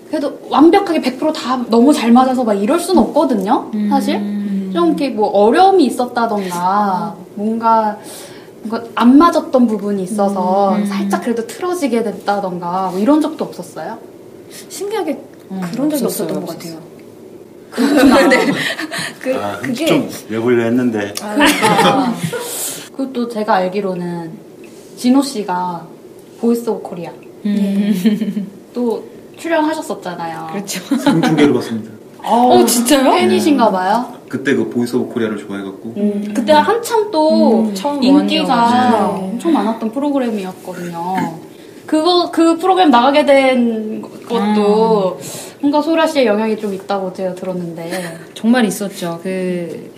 그래도 0.08 0.40
완벽하게 0.48 1.00
100%다 1.00 1.64
너무 1.68 1.92
잘 1.92 2.10
맞아서 2.10 2.42
막 2.42 2.54
이럴 2.54 2.80
순 2.80 2.98
없거든요. 2.98 3.70
사실 3.88 4.14
좀 4.72 4.88
이렇게 4.88 5.10
뭐 5.10 5.28
어려움이 5.28 5.84
있었다던가 5.84 7.14
뭔가 7.34 7.98
안 8.94 9.16
맞았던 9.18 9.66
부분이 9.66 10.02
있어서 10.02 10.76
살짝 10.86 11.22
그래도 11.22 11.46
틀어지게 11.46 12.02
됐다던가 12.02 12.90
뭐 12.90 12.98
이런 13.00 13.20
적도 13.20 13.44
없었어요. 13.44 13.98
신기하게 14.68 15.18
음, 15.50 15.60
그런 15.72 15.90
적이 15.90 16.04
없었어요, 16.04 16.38
없었던 16.38 16.46
것. 16.46 16.58
같아요 16.58 16.90
네. 18.28 18.52
그, 19.20 19.34
아, 19.36 19.58
그게 19.58 19.86
좀 19.86 20.10
캐보려 20.28 20.64
했는데 20.64 21.14
그러니까 21.16 22.12
그리고 22.94 23.12
또 23.12 23.28
제가 23.28 23.54
알기로는 23.54 24.32
진호 24.96 25.22
씨가 25.22 25.86
보이스 26.40 26.68
오브 26.68 26.82
코리아 26.82 27.12
또 28.74 29.04
출연하셨었잖아요. 29.38 30.48
그렇죠. 30.52 30.96
생중계를 30.96 31.54
봤습니다. 31.54 31.99
어 32.24 32.64
진짜요? 32.64 33.10
팬이신가 33.12 33.70
봐요. 33.70 34.12
그때 34.28 34.54
그 34.54 34.68
Voice 34.70 34.94
of 34.96 35.12
Korea를 35.12 35.38
좋아해갖고 35.38 35.94
그때 36.34 36.52
한참 36.52 37.10
또 37.10 37.62
음, 37.64 38.02
인기가. 38.02 39.08
엄청 39.10 39.52
많았던 39.52 39.90
프로그램이었거든요. 39.90 41.40
그거 41.86 42.30
그 42.30 42.56
프로그램 42.56 42.90
나가게 42.90 43.24
된 43.26 44.02
것도 44.02 45.18
뭔가 45.60 45.82
소라 45.82 46.06
씨의 46.06 46.26
영향이 46.26 46.56
좀 46.58 46.72
있다고 46.72 47.12
제가 47.12 47.34
들었는데 47.34 48.18
정말 48.34 48.64
있었죠. 48.64 49.18
그 49.22 49.92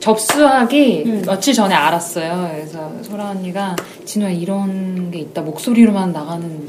접수하기 0.00 1.02
음. 1.06 1.22
며칠 1.24 1.54
전에 1.54 1.74
알았어요. 1.74 2.50
그래서 2.52 2.92
소라 3.02 3.30
언니가 3.30 3.74
진호야 4.04 4.30
이런 4.30 5.10
게 5.10 5.20
있다. 5.20 5.40
목소리로만 5.40 6.12
나가는 6.12 6.68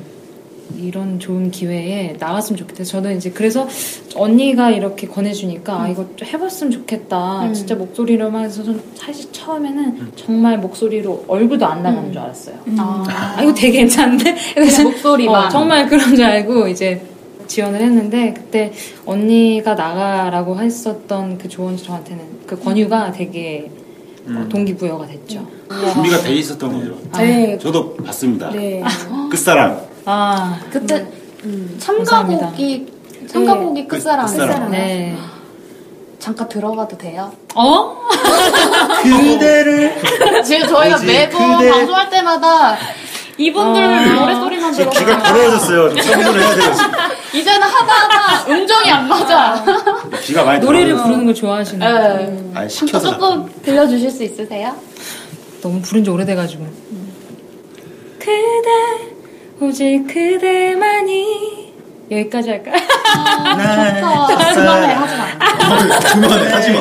이런 0.79 1.19
좋은 1.19 1.51
기회에 1.51 2.15
나갔으면 2.19 2.57
좋겠다. 2.57 2.83
저는 2.83 3.17
이제 3.17 3.31
그래서 3.31 3.67
언니가 4.15 4.69
이렇게 4.69 5.07
권해주니까 5.07 5.81
아 5.81 5.87
이거 5.87 6.05
좀 6.15 6.27
해봤으면 6.27 6.71
좋겠다. 6.71 7.45
음. 7.45 7.53
진짜 7.53 7.75
목소리로만 7.75 8.45
해서 8.45 8.63
좀 8.63 8.81
사실 8.95 9.31
처음에는 9.31 10.11
정말 10.15 10.57
목소리로 10.57 11.25
얼굴도 11.27 11.65
안 11.65 11.83
나가는 11.83 12.11
줄 12.11 12.21
알았어요. 12.21 12.55
아, 12.77 13.05
아 13.37 13.41
이거 13.41 13.53
되게 13.53 13.79
괜찮은데? 13.79 14.35
그래서 14.53 14.83
목소리만. 14.83 15.45
어, 15.45 15.49
정말 15.49 15.87
그런 15.87 16.15
줄 16.15 16.25
알고 16.25 16.67
이제 16.67 17.01
지원을 17.47 17.81
했는데 17.81 18.33
그때 18.33 18.71
언니가 19.05 19.75
나가라고 19.75 20.59
했었던 20.59 21.37
그 21.37 21.47
조언 21.47 21.77
저한테는 21.77 22.23
그 22.45 22.59
권유가 22.59 23.11
되게 23.11 23.69
어, 24.27 24.45
동기부여가 24.49 25.05
됐죠. 25.07 25.45
준비가 25.93 26.17
돼 26.19 26.33
있었던 26.35 26.73
거죠. 26.79 26.97
네, 27.17 27.57
저도 27.59 27.95
봤습니다. 27.97 28.49
네. 28.51 28.83
끝사랑 29.29 29.81
아, 30.05 30.59
그때 30.71 31.05
음, 31.43 31.75
참가곡이 31.79 32.93
참가곡이 33.27 33.87
끝사랑 33.87 34.25
끝사랑. 34.25 34.71
네. 34.71 35.15
잠깐 36.19 36.49
들어가도 36.49 36.97
돼요? 36.97 37.31
어? 37.53 37.97
그대를 39.03 39.93
지금 40.43 40.67
저희가 40.67 40.97
매번 41.03 41.57
그대- 41.57 41.71
방송할 41.71 42.09
때마다 42.09 42.77
이분들 43.37 44.15
노래 44.15 44.35
소리만 44.35 44.71
들어가 44.71 44.97
귀가 44.97 45.23
더러워졌어요. 45.23 45.95
청소를 45.95 46.41
해야 46.41 46.55
돼요. 46.55 46.73
이제는 47.33 47.61
하다하다 47.67 48.47
음정이 48.53 48.89
안 48.91 49.07
맞아. 49.09 49.63
귀가 50.21 50.43
많이 50.45 50.59
노래를. 50.59 50.95
부르는 50.95 51.25
걸 51.25 51.33
좋아하시는 51.35 51.79
네. 51.79 52.25
요 52.25 52.51
아니 52.53 52.69
시켜서 52.69 53.11
조금 53.11 53.49
들려주실 53.61 54.09
수 54.09 54.23
있으세요? 54.23 54.73
너무 55.61 55.81
부른 55.81 56.03
지 56.03 56.09
오래돼가지고. 56.09 56.65
그대, 58.19 59.59
오직 59.59 60.05
그대만이. 60.07 61.65
여기까지 62.11 62.49
할까요? 62.51 62.75
날 63.57 63.95
좋다. 63.95 64.53
그만해, 64.53 64.93
하지 64.93 65.15
마. 65.17 65.27
그만해 66.13 66.51
하지 66.51 66.71
마. 66.71 66.79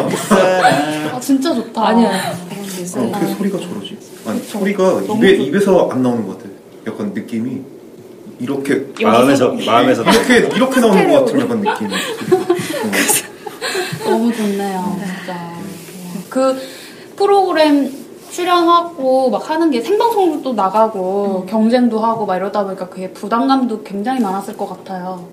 아, 1.17 1.21
진짜 1.21 1.53
좋다. 1.55 1.89
아니야. 1.89 2.09
어, 2.11 3.11
어떻게 3.11 3.35
소리가 3.35 3.59
저러지? 3.59 3.94
아니 4.27 4.41
소리가 4.43 5.03
입에 5.03 5.33
입에서 5.37 5.89
안 5.91 6.03
나오는 6.03 6.27
것 6.27 6.39
같아. 6.39 6.51
약간 6.87 7.13
느낌이 7.13 7.63
이렇게 8.41 8.87
마음에서 9.03 9.53
마음에서 9.53 10.03
이렇게 10.03 10.37
이렇게 10.57 10.81
나오는 10.81 11.11
것 11.11 11.25
같은 11.25 11.41
약간 11.41 11.61
느낌이. 11.61 11.91
너무 14.05 14.33
좋네요, 14.35 14.97
진짜. 14.99 15.55
그 16.29 16.57
프로그램 17.17 17.91
출연하고 18.31 19.31
막 19.31 19.49
하는 19.49 19.71
게 19.71 19.81
생방송도 19.81 20.55
나가고 20.55 21.47
경쟁도 21.49 22.01
하고 22.01 22.27
막 22.27 22.37
이러다 22.37 22.65
보니까 22.65 22.89
그게 22.89 23.11
부담감도 23.13 23.85
굉장히 23.85 24.21
많았을 24.21 24.57
것 24.57 24.69
같아요. 24.69 25.29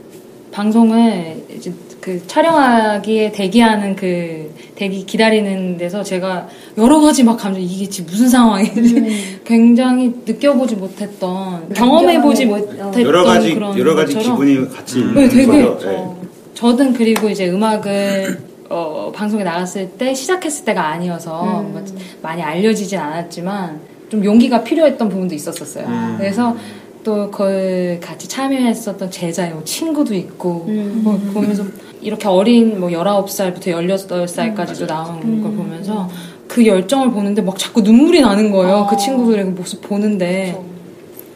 방송을 0.51 1.45
이제 1.49 1.73
그 2.02 2.26
촬영하기에 2.26 3.32
대기하는 3.32 3.96
그 3.96 4.52
대기 4.76 5.06
기다리는 5.06 5.78
데서 5.78 6.02
제가 6.02 6.48
여러 6.80 7.00
가지 7.00 7.24
막 7.24 7.38
감정 7.38 7.62
이게 7.62 7.88
지금 7.88 8.10
무슨 8.10 8.28
상황인지 8.28 9.42
굉장히 9.46 10.12
느껴보지 10.26 10.76
못했던 10.78 11.70
경험해보지 11.70 12.48
못했던 12.48 13.02
여러 13.04 13.24
가지 13.24 13.54
그런 13.54 13.78
여러 13.78 13.94
가지 13.94 14.16
것처럼 14.16 14.40
기분이 14.40 14.70
같이 14.70 15.04
네, 15.14 15.30
되게 15.30 15.46
거죠. 15.46 15.80
예. 15.88 16.28
저는 16.56 16.94
그리고 16.94 17.30
이제 17.30 17.48
음악을 17.48 18.40
어, 18.70 19.12
방송에 19.14 19.44
나갔을 19.44 19.92
때 19.92 20.16
시작했을 20.16 20.66
때가 20.66 20.88
아니어서 20.88 21.62
뭐 21.62 21.86
많이 22.24 22.42
알려지진 22.42 22.98
않았지만 22.98 23.80
좀 24.10 24.26
용기가 24.26 24.64
필요했던 24.64 25.08
부분도 25.08 25.36
있었었어요. 25.36 25.86
음. 25.86 26.16
그래서 26.18 26.56
또 27.04 27.32
그걸 27.32 28.00
같이 28.02 28.28
참여했었던 28.28 29.10
제자의 29.12 29.52
뭐 29.54 29.64
친구도 29.64 30.14
있고 30.14 30.66
뭐 30.68 31.20
보면서 31.34 31.64
이렇게 32.02 32.28
어린 32.28 32.80
뭐 32.80 32.90
19살부터 32.90 33.68
16살까지도 33.68 34.88
나온 34.88 35.42
걸 35.42 35.52
보면서 35.54 36.10
그 36.48 36.66
열정을 36.66 37.12
보는데 37.12 37.42
막 37.42 37.58
자꾸 37.58 37.82
눈물이 37.82 38.22
나는 38.22 38.52
거예요. 38.52 38.88
그 38.90 38.98
친구들의 38.98 39.46
그 39.46 39.50
모습 39.52 39.82
보는데. 39.82 40.60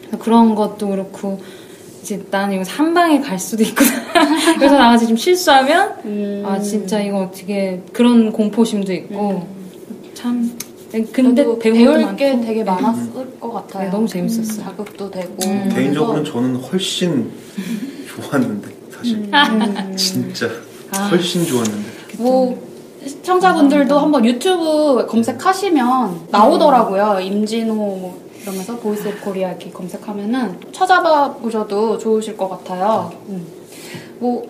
그래서 0.02 0.18
그런 0.18 0.54
것도 0.54 0.88
그렇고 0.88 1.40
이제 2.02 2.22
나는 2.30 2.56
이거 2.56 2.64
한 2.68 2.94
방에 2.94 3.20
갈 3.20 3.38
수도 3.38 3.62
있구나. 3.62 3.90
그래서 4.58 4.76
나가서 4.76 5.06
좀 5.06 5.16
실수하면 5.16 5.94
음. 6.04 6.42
아 6.46 6.60
진짜 6.60 7.00
이거 7.00 7.18
어떻게 7.22 7.80
그런 7.92 8.30
공포심도 8.30 8.92
있고. 8.92 9.46
참 10.14 10.56
근데 10.90 11.10
그래도 11.10 11.58
배울, 11.58 12.16
게. 12.16 12.40
되게 12.40 12.64
많았을 12.64 13.38
것 13.40 13.52
같아요. 13.52 13.84
네, 13.84 13.90
너무 13.90 14.06
재밌었어요. 14.06 14.64
자극도 14.64 15.10
되고. 15.10 15.36
개인적으로는 15.38 16.24
저는 16.24 16.56
훨씬 16.56 17.30
좋았는데 18.08 18.68
사실 18.90 19.16
음. 19.18 19.92
진짜 19.96 20.48
훨씬 21.10 21.44
좋았는데 21.44 21.88
뭐 22.18 22.66
시청자분들도 23.04 23.98
한번 23.98 24.24
유튜브 24.24 25.06
검색하시면 25.06 26.28
나오더라고요. 26.30 27.20
임진호 27.20 27.74
뭐 27.74 28.26
이러면서 28.42 28.76
Voice 28.76 29.08
of 29.08 29.20
Korea 29.20 29.50
이렇게 29.50 29.70
검색하면은 29.70 30.58
찾아봐 30.72 31.34
보셔도 31.34 31.98
좋으실 31.98 32.36
것 32.36 32.48
같아요. 32.48 33.12
음. 33.28 33.46
뭐 34.18 34.48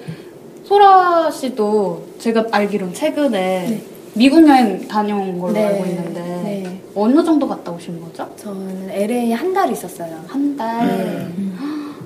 소라 0.64 1.31
씨도 1.31 2.07
제가 2.18 2.46
알기로는 2.51 2.94
최근에 2.94 3.83
미국 4.17 4.49
여행 4.49 4.89
다녀온 4.89 5.39
걸로 5.39 5.53
네. 5.53 5.67
알고 5.67 5.85
있는데 5.85 6.21
네. 6.21 6.81
어느 6.95 7.23
정도 7.23 7.47
갔다 7.47 7.71
오신 7.71 8.01
거죠? 8.01 8.27
저는 8.37 8.89
LA 8.91 9.33
한달 9.33 9.71
있었어요. 9.71 10.25
한 10.27 10.57
달. 10.57 11.31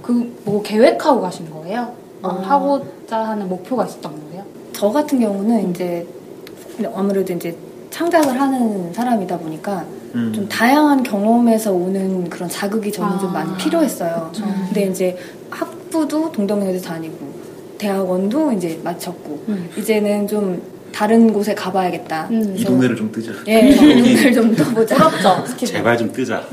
그뭐 0.03 0.61
계획하고 0.63 1.21
가신 1.21 1.49
거예요? 1.51 1.93
뭐 2.21 2.33
아. 2.33 2.51
하고자 2.51 3.19
하는 3.29 3.49
목표가 3.49 3.87
있었던 3.87 4.13
거예요? 4.13 4.45
저 4.73 4.91
같은 4.91 5.21
경우는 5.21 5.71
이제 5.71 6.07
아무래도 6.95 7.33
이제 7.33 7.57
창작을 7.91 8.41
하는 8.41 8.93
사람이다 8.93 9.39
보니까 9.39 9.85
음. 10.17 10.33
좀 10.35 10.49
다양한 10.49 11.05
경험에서 11.05 11.73
오는 11.73 12.29
그런 12.29 12.49
자극이 12.49 12.91
저는 12.91 13.21
좀 13.21 13.31
아, 13.31 13.45
많이 13.45 13.57
필요했어요. 13.57 14.33
근데 14.67 14.87
이제 14.87 15.17
학부도 15.51 16.33
동덕여대 16.33 16.81
다니고 16.81 17.31
대학원도 17.79 18.53
이제 18.53 18.81
마쳤고 18.83 19.45
음. 19.49 19.71
이제는 19.79 20.27
좀 20.27 20.61
다른 20.93 21.33
곳에 21.33 21.55
가봐야겠다. 21.55 22.29
음. 22.31 22.55
이 22.57 22.65
동네를 22.65 22.97
좀 22.97 23.11
뜨자 23.13 23.33
예, 23.49 23.69
이 23.71 23.77
동네를 23.77 24.33
좀 24.33 24.55
떠보자. 24.55 24.97
부럽죠? 24.97 25.45
제발 25.67 25.97
좀 25.97 26.13
뜨자. 26.13 26.43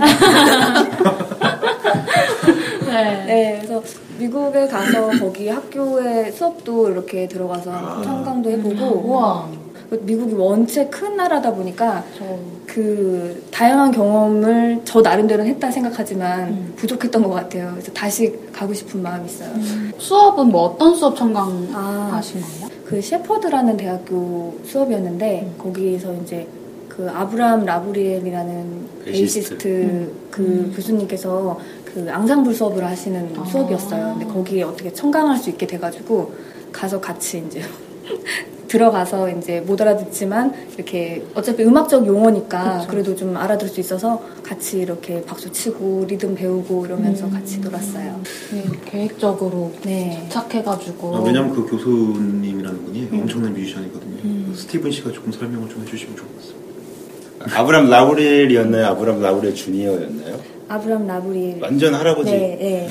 네. 2.85 3.25
네, 3.25 3.59
그래서 3.61 3.83
미국에 4.17 4.67
가서 4.67 5.09
거기 5.19 5.49
학교에 5.49 6.31
수업도 6.31 6.89
이렇게 6.89 7.27
들어가서 7.27 8.01
청강도 8.01 8.49
해보고 8.49 9.01
우와. 9.05 9.49
미국이 9.89 10.33
원체 10.33 10.87
큰 10.87 11.15
나라다 11.15 11.53
보니까 11.53 12.03
저그 12.17 13.47
다양한 13.51 13.91
경험을 13.91 14.81
저 14.83 15.01
나름대로는 15.01 15.51
했다 15.51 15.71
생각하지만 15.71 16.49
음. 16.49 16.73
부족했던 16.75 17.23
것 17.23 17.29
같아요. 17.29 17.69
그래서 17.71 17.91
다시 17.93 18.33
가고 18.51 18.73
싶은 18.73 19.01
마음이 19.01 19.25
있어요. 19.27 19.49
수업은 19.97 20.47
뭐 20.49 20.63
어떤 20.63 20.93
수업 20.93 21.15
청강 21.15 21.69
아. 21.73 22.09
하신 22.13 22.41
거예요? 22.41 22.67
그 22.85 23.01
셰퍼드라는 23.01 23.77
대학교 23.77 24.59
수업이었는데 24.65 25.55
거기서 25.57 26.13
이제 26.15 26.47
그 26.89 27.09
아브라함 27.09 27.65
라보리엘이라는 27.65 28.87
베이시스트. 29.05 29.57
베이시스트 29.57 30.11
그 30.31 30.73
교수님께서 30.75 31.59
그 31.85 32.07
앙상블 32.11 32.53
수업을 32.53 32.83
하시는 32.83 33.33
아. 33.37 33.45
수업이었어요. 33.45 34.17
근데 34.17 34.25
거기에 34.33 34.63
어떻게 34.63 34.91
청강할 34.91 35.37
수 35.37 35.49
있게 35.49 35.65
돼가지고 35.65 36.33
가서 36.73 36.99
같이 36.99 37.43
이제 37.47 37.61
들어가서 38.67 39.29
이제 39.29 39.61
못 39.61 39.79
알아듣지만 39.79 40.53
이렇게 40.75 41.23
어차피 41.33 41.63
음악적 41.63 42.05
용어니까 42.05 42.85
그래도 42.89 43.15
좀 43.15 43.37
알아들을 43.37 43.67
수 43.69 43.79
있어서 43.79 44.21
같이 44.43 44.79
이렇게 44.79 45.23
박수 45.23 45.49
치고 45.51 46.05
리듬 46.07 46.35
배우고 46.35 46.85
이러면서 46.85 47.29
같이 47.29 47.59
놀았어요. 47.59 48.19
네, 48.51 48.65
계획적으로 48.85 49.71
네. 49.83 50.21
도착해가지고. 50.25 51.15
아, 51.15 51.21
왜냐면 51.21 51.53
그 51.53 51.65
교수님이라는 51.65 52.85
분이 52.85 53.09
엄청난 53.13 53.53
뮤지션이거든요 53.53 54.53
스티븐 54.53 54.91
씨가 54.91 55.11
조금 55.11 55.31
설명을 55.31 55.69
좀 55.69 55.81
해주시면 55.83 56.15
좋을 56.17 56.27
것 56.27 56.35
같습니다 56.35 57.59
아브람 57.61 57.89
라브렐이었나요? 57.89 58.85
아브람 58.87 59.21
라브렐 59.21 59.53
주니어였나요? 59.53 60.57
아브라함 60.69 61.07
라브리엘. 61.07 61.61
완전 61.61 61.93
할아버지. 61.93 62.31
네, 62.31 62.57
네. 62.59 62.89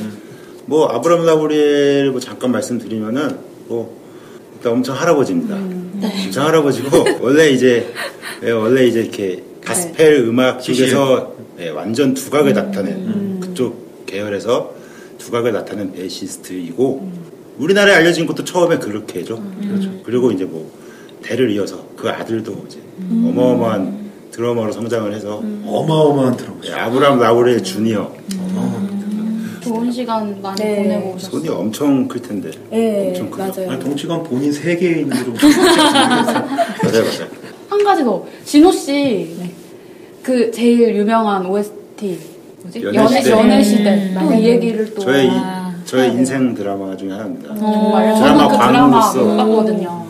뭐 0.65 0.87
아브람 0.87 1.27
라브렐 1.27 2.11
뭐 2.11 2.21
잠깐 2.21 2.53
말씀드리면은 2.53 3.39
뭐 3.69 4.06
일단 4.57 4.73
엄청 4.73 4.97
할아버지입니다. 4.97 5.57
엄청 5.57 6.47
할아버지고 6.47 7.05
원래 7.21 7.51
이제 7.51 7.93
예, 8.43 8.51
원래 8.51 8.87
이제 8.87 9.03
이렇게 9.03 9.43
가스펠 9.65 10.17
음악 10.29 10.63
쪽에서 10.63 11.35
예, 11.61 11.69
완전 11.71 12.15
두각을 12.15 12.53
나타낸 12.53 13.41
그쪽 13.41 14.05
계열에서 14.07 14.75
두각을 15.19 15.53
나타낸 15.53 15.93
베이시스트이고 15.93 17.11
우리나라에 17.59 17.97
알려진 17.97 18.27
것도 18.27 18.45
처음에 18.45 18.79
그렇게죠. 18.79 19.43
그렇죠. 19.61 19.91
그리고 20.05 20.31
이제 20.31 20.45
뭐 20.45 20.71
대를 21.23 21.51
이어서 21.51 21.87
그 21.97 22.09
아들도 22.09 22.65
이제 22.69 22.79
어마어마한 23.11 24.07
드러머로 24.31 24.71
성장을 24.73 25.13
해서 25.15 25.43
어마어마한 25.65 26.37
드라마 26.37 26.57
예, 26.67 26.73
아브람 26.73 27.19
라브렐 27.19 27.63
주니어 27.63 28.15
좋은 29.77 29.93
시간 29.93 30.41
많이 30.43 30.57
네. 30.63 30.77
보내고 30.83 31.15
오셨어요. 31.15 31.31
손이 31.41 31.49
엄청 31.49 32.09
클 32.09 32.21
텐데 32.23 32.51
네, 32.71 33.09
엄청 33.09 33.31
크죠. 33.31 33.43
맞아요. 33.63 33.71
아니, 33.73 33.81
덩치가 33.85 34.23
본인 34.23 34.53
세계인으로 34.53 35.33
맞아요, 36.83 37.03
맞아요. 37.05 37.29
한 37.69 37.85
가지 37.85 38.05
더. 38.05 38.25
진호 38.45 38.73
씨. 38.73 39.37
그 40.23 40.51
제일 40.51 40.97
유명한 40.97 41.47
OST. 41.47 42.19
뭐지? 42.63 42.83
연애 42.85 42.97
연애, 42.99 43.19
시대. 43.21 43.31
연애 43.31 43.63
시대. 43.63 43.91
음, 43.91 44.17
또이 44.29 44.45
얘기를 44.45 44.95
또. 44.95 45.03
저의 45.03 45.27
이- 45.27 45.31
아, 45.33 45.75
저의 45.85 46.11
인생 46.13 46.55
드라마 46.55 46.97
중에 46.97 47.11
하나입니다. 47.11 47.55
정말. 47.57 48.15
드라마 48.15 48.49
그 48.49 48.57
드라마 48.57 48.89
광으로서. 48.91 49.25
못 49.25 49.37
봤거든요. 49.37 50.07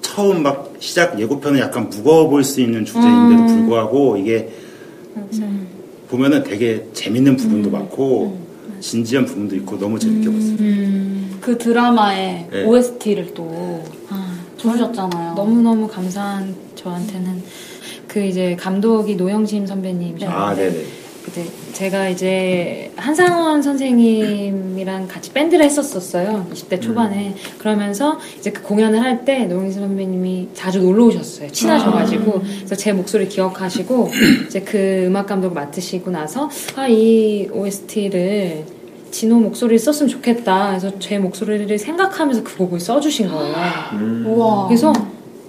처음 0.00 0.42
막 0.42 0.72
시작 0.80 1.18
예고편은 1.20 1.60
약간 1.60 1.88
무거워 1.90 2.28
보일 2.28 2.44
수 2.44 2.60
있는 2.60 2.84
주제인데도 2.84 3.46
불구하고 3.46 4.16
이게 4.16 4.48
보면은 6.08 6.42
되게 6.42 6.86
재밌는 6.92 7.36
부분도 7.36 7.70
많고 7.70 8.38
진지한 8.80 9.24
부분도 9.26 9.56
있고 9.56 9.78
너무 9.78 9.98
재밌게 9.98 10.30
봤어요. 10.30 10.56
그 11.40 11.56
드라마의 11.58 12.48
네. 12.50 12.64
OST를 12.64 13.34
또 13.34 13.82
아, 14.08 14.38
부르셨잖아요. 14.58 15.34
너무너무 15.34 15.86
감사한 15.88 16.54
저한테는 16.74 17.42
그 18.06 18.20
이제 18.20 18.56
감독이 18.56 19.16
노영심 19.16 19.66
선배님이셨는데 19.66 20.26
아, 20.26 20.54
네네. 20.54 20.84
그때 21.28 21.44
제가 21.74 22.08
이제 22.08 22.90
한상원 22.96 23.60
선생님이랑 23.62 25.08
같이 25.08 25.30
밴드를 25.32 25.64
했었었어요. 25.64 26.46
20대 26.54 26.80
초반에. 26.80 27.34
그러면서 27.58 28.18
이제 28.38 28.50
그 28.50 28.62
공연을 28.62 29.00
할 29.02 29.18
때 29.24 29.44
노영심 29.46 29.80
선배님이 29.82 30.48
자주 30.54 30.80
놀러 30.80 31.06
오셨어요. 31.06 31.50
친하셔가지고. 31.50 32.40
그래서 32.40 32.74
제 32.76 32.92
목소리 32.92 33.28
기억하시고 33.28 34.10
이제 34.46 34.60
그 34.60 35.04
음악 35.06 35.26
감독 35.26 35.52
맡으시고 35.52 36.10
나서 36.10 36.48
아, 36.76 36.86
이 36.86 37.48
OST를 37.52 38.64
진호 39.10 39.40
목소리를 39.40 39.78
썼으면 39.80 40.08
좋겠다. 40.08 40.68
그래서 40.68 40.98
제 40.98 41.18
목소리를 41.18 41.76
생각하면서 41.78 42.42
그 42.44 42.56
곡을 42.56 42.78
써주신 42.80 43.28
거예요. 43.28 43.54
음. 43.94 44.24
우와. 44.28 44.68
그래서 44.68 44.92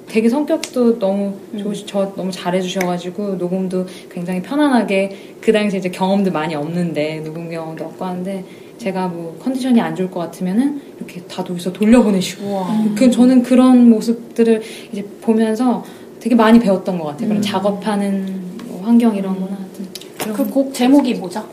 되게 0.09 0.27
성격도 0.27 0.99
너무 0.99 1.35
좋으시, 1.57 1.85
저 1.85 2.13
너무 2.15 2.31
잘해주셔가지고 2.31 3.35
녹음도 3.35 3.85
굉장히 4.11 4.41
편안하게 4.41 5.35
그 5.39 5.53
당시에 5.53 5.79
이제 5.79 5.89
경험도 5.89 6.31
많이 6.31 6.55
없는데 6.55 7.21
녹음 7.23 7.49
경험도 7.49 7.85
없고 7.85 8.03
하는데 8.03 8.43
제가 8.79 9.07
뭐 9.07 9.37
컨디션이 9.41 9.79
안 9.79 9.95
좋을 9.95 10.09
것 10.09 10.19
같으면은 10.21 10.81
이렇게 10.97 11.21
다 11.21 11.45
여기서 11.47 11.71
돌려보내시고 11.73 12.65
그 12.95 13.11
저는 13.11 13.43
그런 13.43 13.89
모습들을 13.89 14.61
이제 14.91 15.05
보면서 15.21 15.83
되게 16.19 16.35
많이 16.35 16.59
배웠던 16.59 16.97
것 16.97 17.05
같아요. 17.05 17.29
그런 17.29 17.41
작업하는 17.41 18.41
뭐 18.67 18.81
환경 18.83 19.15
이런 19.15 19.39
거나 19.39 19.57
하여튼 19.57 19.87
그런 20.17 20.35
그곡 20.35 20.73
제목이 20.73 21.13
뭐죠? 21.15 21.45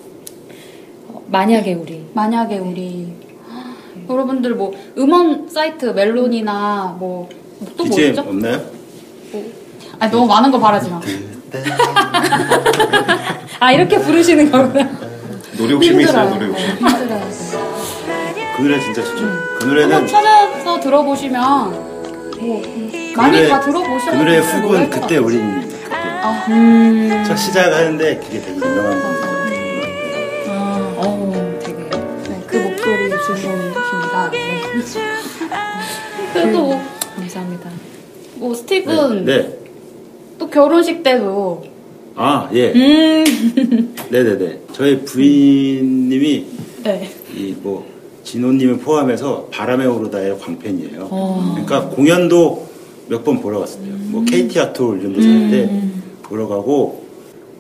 어, 1.09 1.23
만약에 1.29 1.75
우리. 1.75 2.05
만약에 2.15 2.59
우리. 2.59 3.13
여러분들 4.09 4.55
뭐 4.55 4.73
음원 4.97 5.49
사이트 5.49 5.87
멜론이나 5.87 6.97
뭐 6.99 7.29
또 7.77 7.85
BGM 7.85 8.13
뭐였죠? 8.15 8.21
없나요? 8.31 8.63
아니 9.99 10.13
너무 10.13 10.27
많은 10.27 10.51
거 10.51 10.59
바라지 10.59 10.91
마. 10.91 11.01
아 13.61 13.73
이렇게 13.73 13.99
부르시는 13.99 14.51
거구나. 14.51 14.89
노래 15.57 15.73
욕심이 15.73 16.05
있어요. 16.05 16.31
노래 16.31 16.47
욕심 16.49 16.69
힘들어요. 16.77 17.31
그 18.57 18.63
노래 18.63 18.81
진짜 18.81 19.03
좋죠. 19.03 19.17
그 19.23 19.29
한번 19.61 19.69
노래는 19.69 20.07
찾아서 20.07 20.81
들어보시면 20.81 21.41
뭐 22.41 22.63
많이 23.17 23.37
노래- 23.39 23.49
다 23.49 23.61
들어보셔야 23.61 24.11
그 24.11 24.17
노래의 24.17 24.43
될 24.43 24.51
훅은 24.63 24.91
그때. 24.91 25.17
우린 25.19 25.61
그때 25.61 25.77
음. 26.49 27.25
첫 27.27 27.37
시작하는데 27.37 28.17
그게 28.19 28.41
되게 28.41 28.57
유명한 28.57 29.01
곡이에요. 29.01 29.83
아, 30.49 30.95
어, 30.99 31.59
되게. 31.63 31.79
네, 32.29 32.45
그 32.47 32.57
목소리 32.57 33.11
주인공이십니다. 33.27 34.31
네. 34.31 34.63
그래도 36.33 36.81
뭐, 37.57 37.63
감사합니다. 37.65 37.71
뭐 38.37 38.55
스티븐 38.55 39.25
네. 39.25 39.59
또 40.39 40.49
결혼식 40.49 41.03
때도 41.03 41.65
아, 42.15 42.49
예. 42.55 42.73
음. 42.73 43.95
네네네. 44.11 44.61
저희 44.73 45.03
부인님이 45.05 46.47
네. 46.85 47.11
이뭐 47.37 47.87
진호님을 48.25 48.79
포함해서 48.79 49.49
바람에 49.51 49.87
오르다의 49.87 50.39
광팬이에요. 50.39 51.09
어. 51.11 51.51
그러니까 51.55 51.89
공연도 51.95 52.67
몇 53.09 53.23
번 53.25 53.41
보러 53.41 53.61
갔었대요. 53.61 53.95
뭐 54.09 54.25
KT 54.25 54.59
아톨 54.59 55.01
이런 55.01 55.13
데서 55.15 55.29
할때 55.29 55.71
보러 56.23 56.49
가고 56.49 57.05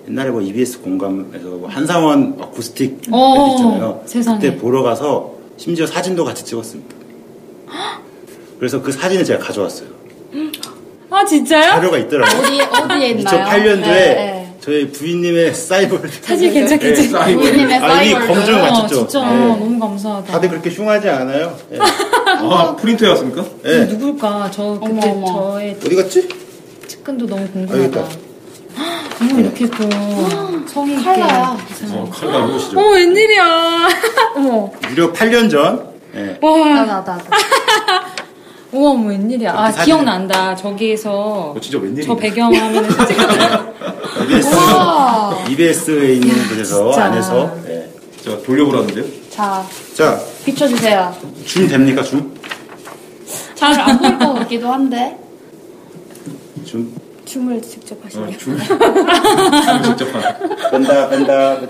옛날에 0.08 0.30
뭐 0.30 0.40
EBS 0.40 0.80
공감에서 0.82 1.48
뭐 1.50 1.68
한상원 1.68 2.36
어쿠스틱 2.40 3.00
어, 3.12 3.54
있잖아요. 3.54 4.02
세상에. 4.06 4.40
그때 4.40 4.56
보러 4.56 4.82
가서 4.82 5.34
심지어 5.56 5.86
사진도 5.86 6.24
같이 6.24 6.44
찍었습니다. 6.44 6.94
그래서 8.58 8.80
그 8.80 8.90
사진을 8.92 9.24
제가 9.24 9.44
가져왔어요. 9.44 9.88
아, 11.10 11.24
진짜요? 11.24 11.70
자료가 11.72 11.98
있더라고요. 11.98 12.42
어디 12.42 12.60
어디에 12.60 13.08
있나요? 13.10 13.44
2008년도에 13.46 13.80
네, 13.82 13.86
네. 13.86 14.56
저희 14.60 14.90
부인님의 14.90 15.54
사이버 15.54 15.98
사진 16.22 16.52
괜찮겠지? 16.52 17.10
부모님의 17.10 17.74
아, 17.76 18.02
이 18.02 18.10
사이버를. 18.10 18.26
검증을 18.26 18.58
어, 18.60 18.62
맞췄죠. 18.64 18.94
진짜 19.08 19.30
네. 19.30 19.36
너무 19.46 19.78
감사하다. 19.78 20.32
다들 20.32 20.48
그렇게 20.48 20.70
흉하지 20.70 21.08
않아요? 21.08 21.56
예. 21.72 21.78
아, 22.26 22.74
프린트 22.76 23.04
해왔습니까? 23.04 23.44
예. 23.64 23.84
누굴까? 23.84 24.50
저 24.52 24.78
그때 24.82 24.90
어머, 25.10 25.26
어머. 25.28 25.52
저의 25.52 25.76
어디 25.84 25.94
갔지? 25.94 26.28
측근도 26.88 27.26
너무 27.26 27.42
아, 27.44 27.46
궁금하다. 27.52 27.84
여기다. 27.84 28.26
어머 29.22 29.40
이렇게 29.40 29.66
또 29.70 29.84
있게. 29.84 31.02
칼라야. 31.04 31.56
어, 31.92 32.10
칼라 32.12 32.46
보시죠. 32.46 32.78
어머 32.78 32.90
웬일이야. 32.90 33.88
어머. 34.36 34.72
무려 34.90 35.12
8년 35.12 35.48
전. 35.50 35.94
예. 36.16 36.36
와. 36.42 36.58
나나 36.84 37.04
나. 37.04 37.18
우와 38.72 38.90
어머 38.92 39.08
웬일이야. 39.10 39.52
아 39.52 39.70
사진을- 39.72 39.84
기억난다. 39.84 40.56
저기서 40.56 41.10
어, 41.54 41.60
진짜 41.60 41.78
웬일이야. 41.78 42.06
저 42.06 42.16
배경화면에 42.16 42.90
사진 42.90 43.16
EBS, 44.22 44.48
우와. 44.54 45.44
EBS에 45.48 46.12
있는 46.14 46.28
곳에서 46.48 46.90
진짜. 46.90 47.04
안에서. 47.06 47.56
예. 47.68 47.88
제가 48.22 48.42
돌려보라는데요? 48.42 49.04
자 49.30 49.64
자, 49.94 50.20
비춰주세요. 50.44 51.14
줌 51.44 51.68
됩니까? 51.68 52.02
줌? 52.02 52.34
잘 53.54 53.72
안 53.80 53.98
보일 53.98 54.18
것 54.18 54.34
같기도 54.34 54.68
한데. 54.72 55.16
줌. 56.64 56.90
춤을 57.24 57.60
직접 57.62 57.96
하시네요. 58.04 58.28
어, 58.28 58.30
줄. 58.38 58.56
줄 58.58 59.82
직접 59.84 60.14
하네. 60.14 60.70
뺀다, 60.70 61.08
뺀다. 61.08 61.60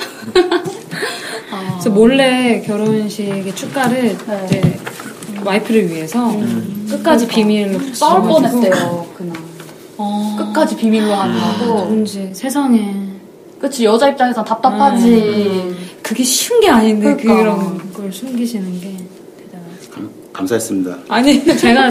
그래서 1.71 1.91
몰래 1.91 2.61
결혼식의 2.67 3.55
축가를 3.55 4.17
네. 4.27 4.45
이제 4.47 4.79
와이프를 5.47 5.89
위해서 5.91 6.31
끝까지 6.91 7.27
비밀로 7.27 7.79
싸울. 7.95 8.23
뻔했대요 8.23 9.07
그날. 9.17 9.37
어. 9.99 10.37
끝까지 10.39 10.77
비밀로 10.77 11.13
한다고. 11.15 11.87
뭔지 11.87 12.31
세상에 12.35 12.95
그치 13.61 13.85
여자 13.85 14.09
입장에선 14.09 14.45
답답하지. 14.45 15.75
그게 16.03 16.23
쉬운 16.23 16.61
게 16.61 16.69
아닌데 16.69 17.17
그 17.17 17.23
그러니까. 17.23 17.45
런걸 17.45 18.13
숨기시는 18.13 18.81
게 18.81 18.97
대단하지. 19.39 19.91
감, 19.91 20.11
감사했습니다. 20.33 20.99
아니 21.09 21.43
제가 21.57 21.91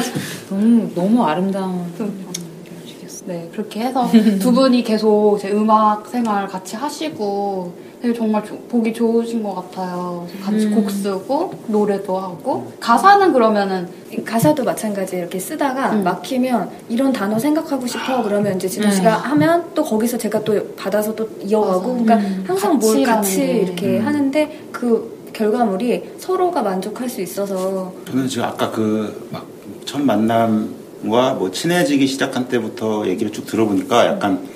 너무 0.50 0.90
너무 0.94 1.24
아름다운 1.26 1.86
결혼식이었어요. 1.98 3.28
네 3.28 3.50
그렇게 3.52 3.80
해서 3.82 4.08
두 4.40 4.52
분이 4.52 4.84
계속 4.84 5.40
제 5.42 5.50
음악 5.52 6.08
생활 6.08 6.48
같이 6.48 6.76
하시고 6.76 7.74
되게 8.02 8.14
정말 8.14 8.44
조- 8.46 8.58
보기 8.70 8.94
좋으신 8.94 9.42
것 9.44 9.56
같아요. 9.56 10.28
같이 10.44 10.66
음. 10.68 10.76
곡 10.76 10.92
쓰고 10.92 11.54
노래도 11.68 12.18
하고 12.18 12.72
가사는 12.80 13.34
그러면은 13.34 13.88
가사도 14.24 14.64
마찬가지 14.64 15.18
이렇게 15.18 15.40
쓰다가 15.40 15.92
음. 15.94 16.04
막히면 16.04 16.70
이런 16.90 17.12
단어 17.12 17.38
생각하고 17.40 17.88
싶어 17.88 18.22
그러면 18.24 18.56
이제 18.58 18.68
진호 18.68 18.88
네. 18.90 18.94
씨가 18.96 19.12
하면 19.18 19.66
또 19.74 19.84
거기서 19.84 20.18
제가 20.18 20.44
또 20.44 20.74
받아서 20.76 21.16
또 21.16 21.28
이어가고 21.44 21.94
맞아. 21.96 22.04
그러니까 22.04 22.16
음. 22.18 22.44
항상 22.48 22.78
뭘 22.78 23.04
같이. 23.04 23.42
이렇게 23.44 24.00
하는데 24.00 24.68
그 24.72 25.16
결과물이 25.34 26.16
서로가 26.20 26.62
만족할 26.62 27.10
수 27.10 27.22
있어서 27.22 27.92
저는 28.08 28.28
지금 28.28 28.46
아까 28.46 28.72
그 28.72 29.14
막 29.32 29.44
첫 29.86 30.02
만남과 30.02 31.36
뭐 31.36 31.52
친해지기 31.52 32.08
시작한 32.08 32.48
때부터 32.48 33.06
얘기를 33.08 33.32
쭉 33.32 33.46
들어보니까 33.46 34.08
약간 34.08 34.48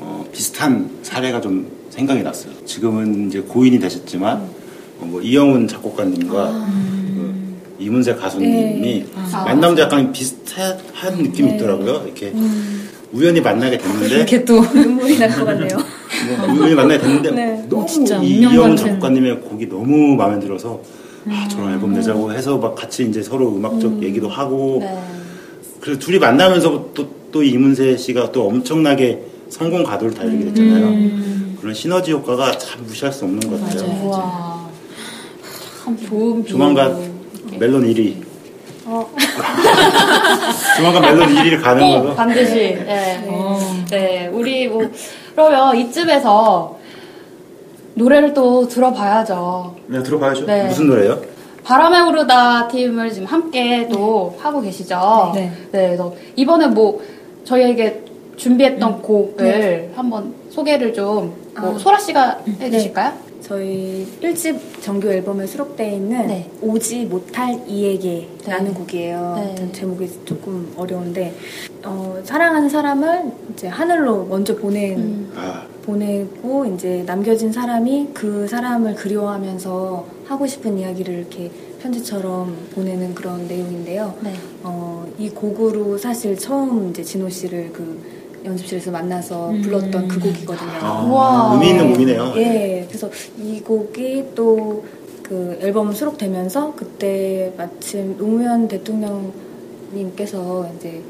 어, 0.00 0.24
비슷한 0.32 0.90
사례가 1.02 1.40
좀 1.40 1.70
생각이 1.92 2.22
났어요. 2.22 2.52
지금은 2.64 3.28
이제 3.28 3.40
고인이 3.40 3.78
되셨지만 3.78 4.36
어, 5.00 5.04
뭐 5.04 5.20
이영훈 5.20 5.68
작곡가님과 5.68 6.50
그 6.52 7.34
이문세 7.78 8.14
가수님이 8.14 8.80
네. 8.80 9.06
아. 9.14 9.44
만남도 9.44 9.82
약간 9.82 10.10
비슷한 10.10 10.78
느낌이 11.18 11.50
네. 11.50 11.56
있더라고요. 11.56 12.02
이렇게 12.06 12.32
우연히 13.12 13.40
만나게 13.42 13.76
됐는데 13.76 14.14
이렇게 14.16 14.44
또 14.44 14.60
눈물이 14.72 15.18
날 15.18 15.28
것 15.30 15.44
같네요. 15.44 15.76
뭐 16.38 16.54
우연히 16.54 16.74
만나게 16.74 16.98
됐는데 17.00 17.30
네. 17.30 17.66
너무 17.68 17.86
진짜 17.86 18.16
이 18.22 18.38
이영훈 18.38 18.70
같은. 18.70 18.76
작곡가님의 18.76 19.40
곡이 19.42 19.68
너무 19.68 20.16
마음에 20.16 20.40
들어서 20.40 20.80
아, 21.28 21.46
저런 21.50 21.74
앨범 21.74 21.92
내자고 21.92 22.32
해서 22.32 22.56
막 22.56 22.74
같이 22.74 23.04
이제 23.06 23.22
서로 23.22 23.54
음악적 23.54 24.02
얘기도 24.02 24.28
하고 24.28 24.78
네. 24.80 24.98
그래서 25.80 25.98
둘이 26.00 26.18
만나면서 26.18 26.90
또, 26.94 27.08
또 27.30 27.42
이문세 27.42 27.96
씨가 27.98 28.32
또 28.32 28.46
엄청나게 28.48 29.20
성공 29.50 29.82
가도를 29.84 30.14
달리게 30.14 30.46
됐잖아요. 30.46 30.86
음. 30.86 31.41
그런 31.62 31.72
시너지 31.74 32.10
효과가 32.10 32.58
참 32.58 32.84
무시할 32.84 33.12
수 33.12 33.24
없는 33.24 33.38
것 33.48 33.60
같아요. 33.60 33.86
맞아요. 33.86 34.04
우와 34.04 34.68
참 35.84 35.96
좋은 35.96 36.42
비유. 36.42 36.52
조만간 36.54 37.12
네. 37.52 37.56
멜론 37.58 37.84
1위. 37.84 38.16
어. 38.84 39.08
조만간 40.76 41.02
멜론 41.02 41.28
1위를 41.36 41.62
가는 41.62 41.80
꼭 41.88 42.02
거죠. 42.02 42.16
반드시. 42.16 42.54
네. 42.56 43.24
어. 43.28 43.60
네, 43.90 44.26
우리 44.32 44.66
뭐 44.66 44.90
그러면 45.36 45.76
이쯤에서 45.76 46.78
노래를 47.94 48.34
또 48.34 48.66
들어봐야죠. 48.66 49.76
네, 49.86 50.02
들어봐야죠. 50.02 50.46
네. 50.46 50.64
무슨 50.64 50.88
노래요? 50.88 51.20
바람에 51.62 52.00
오르다 52.00 52.66
팀을 52.66 53.12
지금 53.12 53.28
함께 53.28 53.88
또 53.88 54.36
하고 54.40 54.60
계시죠. 54.60 55.30
네. 55.32 55.52
그래서 55.70 56.12
이번에 56.34 56.66
뭐 56.66 57.00
저희에게 57.44 58.02
준비했던 58.36 59.02
곡을 59.02 59.92
한번 59.94 60.34
소개를 60.50 60.92
좀 60.92 61.42
뭐 61.60 61.74
아. 61.74 61.78
소라 61.78 61.98
씨가 61.98 62.44
해주실까요? 62.60 63.12
저희 63.42 64.06
1집 64.22 64.58
정규 64.80 65.12
앨범에 65.12 65.46
수록되어 65.46 65.94
있는 65.94 66.26
네. 66.28 66.50
오지 66.60 67.06
못할 67.06 67.60
이에게라는 67.66 68.68
네. 68.68 68.72
곡이에요. 68.72 69.54
네. 69.56 69.72
제목이 69.72 70.08
조금 70.24 70.72
어려운데 70.76 71.34
어, 71.84 72.20
사랑하는 72.24 72.68
사람을 72.68 73.32
이제 73.52 73.66
하늘로 73.66 74.24
먼저 74.26 74.56
보낸 74.56 74.98
음. 74.98 75.32
아, 75.36 75.66
보내고 75.82 76.66
이제 76.66 77.02
남겨진 77.04 77.52
사람이 77.52 78.10
그 78.14 78.46
사람을 78.46 78.94
그리워하면서 78.94 80.06
하고 80.26 80.46
싶은 80.46 80.78
이야기를 80.78 81.12
이렇게 81.14 81.50
편지처럼 81.82 82.56
보내는 82.74 83.14
그런 83.14 83.48
내용인데요. 83.48 84.14
네. 84.22 84.32
어, 84.62 85.04
이 85.18 85.28
곡으로 85.28 85.98
사실 85.98 86.38
처음 86.38 86.90
이제 86.90 87.02
진호 87.02 87.28
씨를 87.28 87.72
그 87.72 88.21
연습실에서 88.44 88.90
만나서 88.90 89.50
음. 89.50 89.62
불렀던 89.62 90.08
그 90.08 90.20
곡이거든요. 90.20 90.70
아. 90.80 91.50
의미 91.54 91.70
있는 91.70 91.92
곡이네요. 91.92 92.32
예, 92.36 92.84
그래서 92.88 93.10
이 93.38 93.60
곡이 93.60 94.34
또 94.34 94.82
그 95.32 95.58
앨범 95.62 95.94
수록되면서 95.94 96.74
그때 96.74 97.54
마침 97.56 98.18
노무현 98.18 98.68
대통령님께서 98.68 100.70
이제 100.76 101.02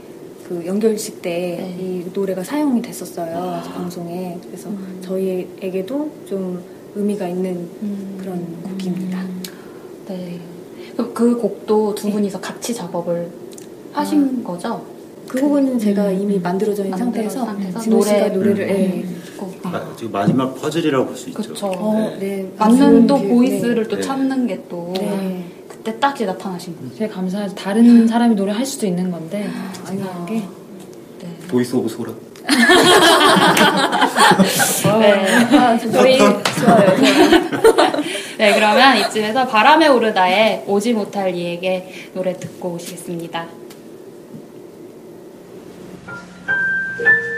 그 0.46 0.64
연결식 0.64 1.20
때이 1.22 2.04
네. 2.04 2.10
노래가 2.14 2.44
사용이 2.44 2.80
됐었어요 2.82 3.60
방송에 3.74 4.38
그래서 4.46 4.68
음. 4.68 5.00
저희에게도 5.02 6.10
좀 6.28 6.62
의미가 6.94 7.26
있는 7.26 7.68
음. 7.82 8.16
그런 8.20 8.62
곡입니다. 8.62 9.26
네. 10.06 10.38
그럼 10.96 11.12
그 11.12 11.36
곡도 11.36 11.96
두 11.96 12.08
분이서 12.08 12.40
같이 12.40 12.72
작업을 12.72 13.28
하신 13.92 14.44
거죠? 14.44 14.86
그 15.32 15.40
부분은 15.40 15.78
제가 15.78 16.10
이미 16.10 16.38
만들어져 16.38 16.84
있는 16.84 16.98
상태에서, 16.98 17.46
상태에서 17.46 17.80
진호 17.80 18.02
씨가 18.02 18.28
노래- 18.32 18.50
노래를 18.50 18.68
예. 18.68 18.74
음. 19.02 19.22
곡. 19.38 19.58
마- 19.62 19.80
지금 19.96 20.12
마지막 20.12 20.54
퍼즐이라고 20.60 21.06
볼 21.06 21.16
수 21.16 21.30
있죠. 21.30 21.42
그쵸. 21.42 21.66
어, 21.68 22.14
네. 22.20 22.46
맞는 22.58 23.06
또 23.06 23.18
그- 23.18 23.28
보이스를 23.28 23.88
또 23.88 23.96
네. 23.96 24.02
찾는 24.02 24.46
게또 24.46 24.92
네. 24.98 25.44
그때 25.68 25.98
딱 25.98 26.14
이제 26.14 26.26
나타나신 26.26 26.76
거죠. 26.76 26.90
되게 26.98 27.08
감사하죠. 27.12 27.54
다른 27.54 28.06
사람이 28.06 28.34
노래 28.36 28.52
할 28.52 28.66
수도 28.66 28.86
있는 28.86 29.10
건데 29.10 29.48
아니요. 29.88 30.26
게 30.28 30.34
네. 30.34 30.44
Voice 31.48 31.74
of 31.76 31.88
소라. 31.88 32.12
네. 35.00 35.56
아, 35.56 35.78
저희 35.78 36.18
좋아요, 36.18 36.42
좋아요. 36.64 36.96
네, 38.38 38.54
그러면 38.54 38.96
이쯤에서 38.98 39.46
바람에 39.46 39.86
오르다의 39.88 40.64
오지 40.66 40.92
못할 40.92 41.34
이에게 41.34 41.88
노래 42.14 42.36
듣고 42.36 42.70
오시겠습니다. 42.74 43.46
아 47.00 47.31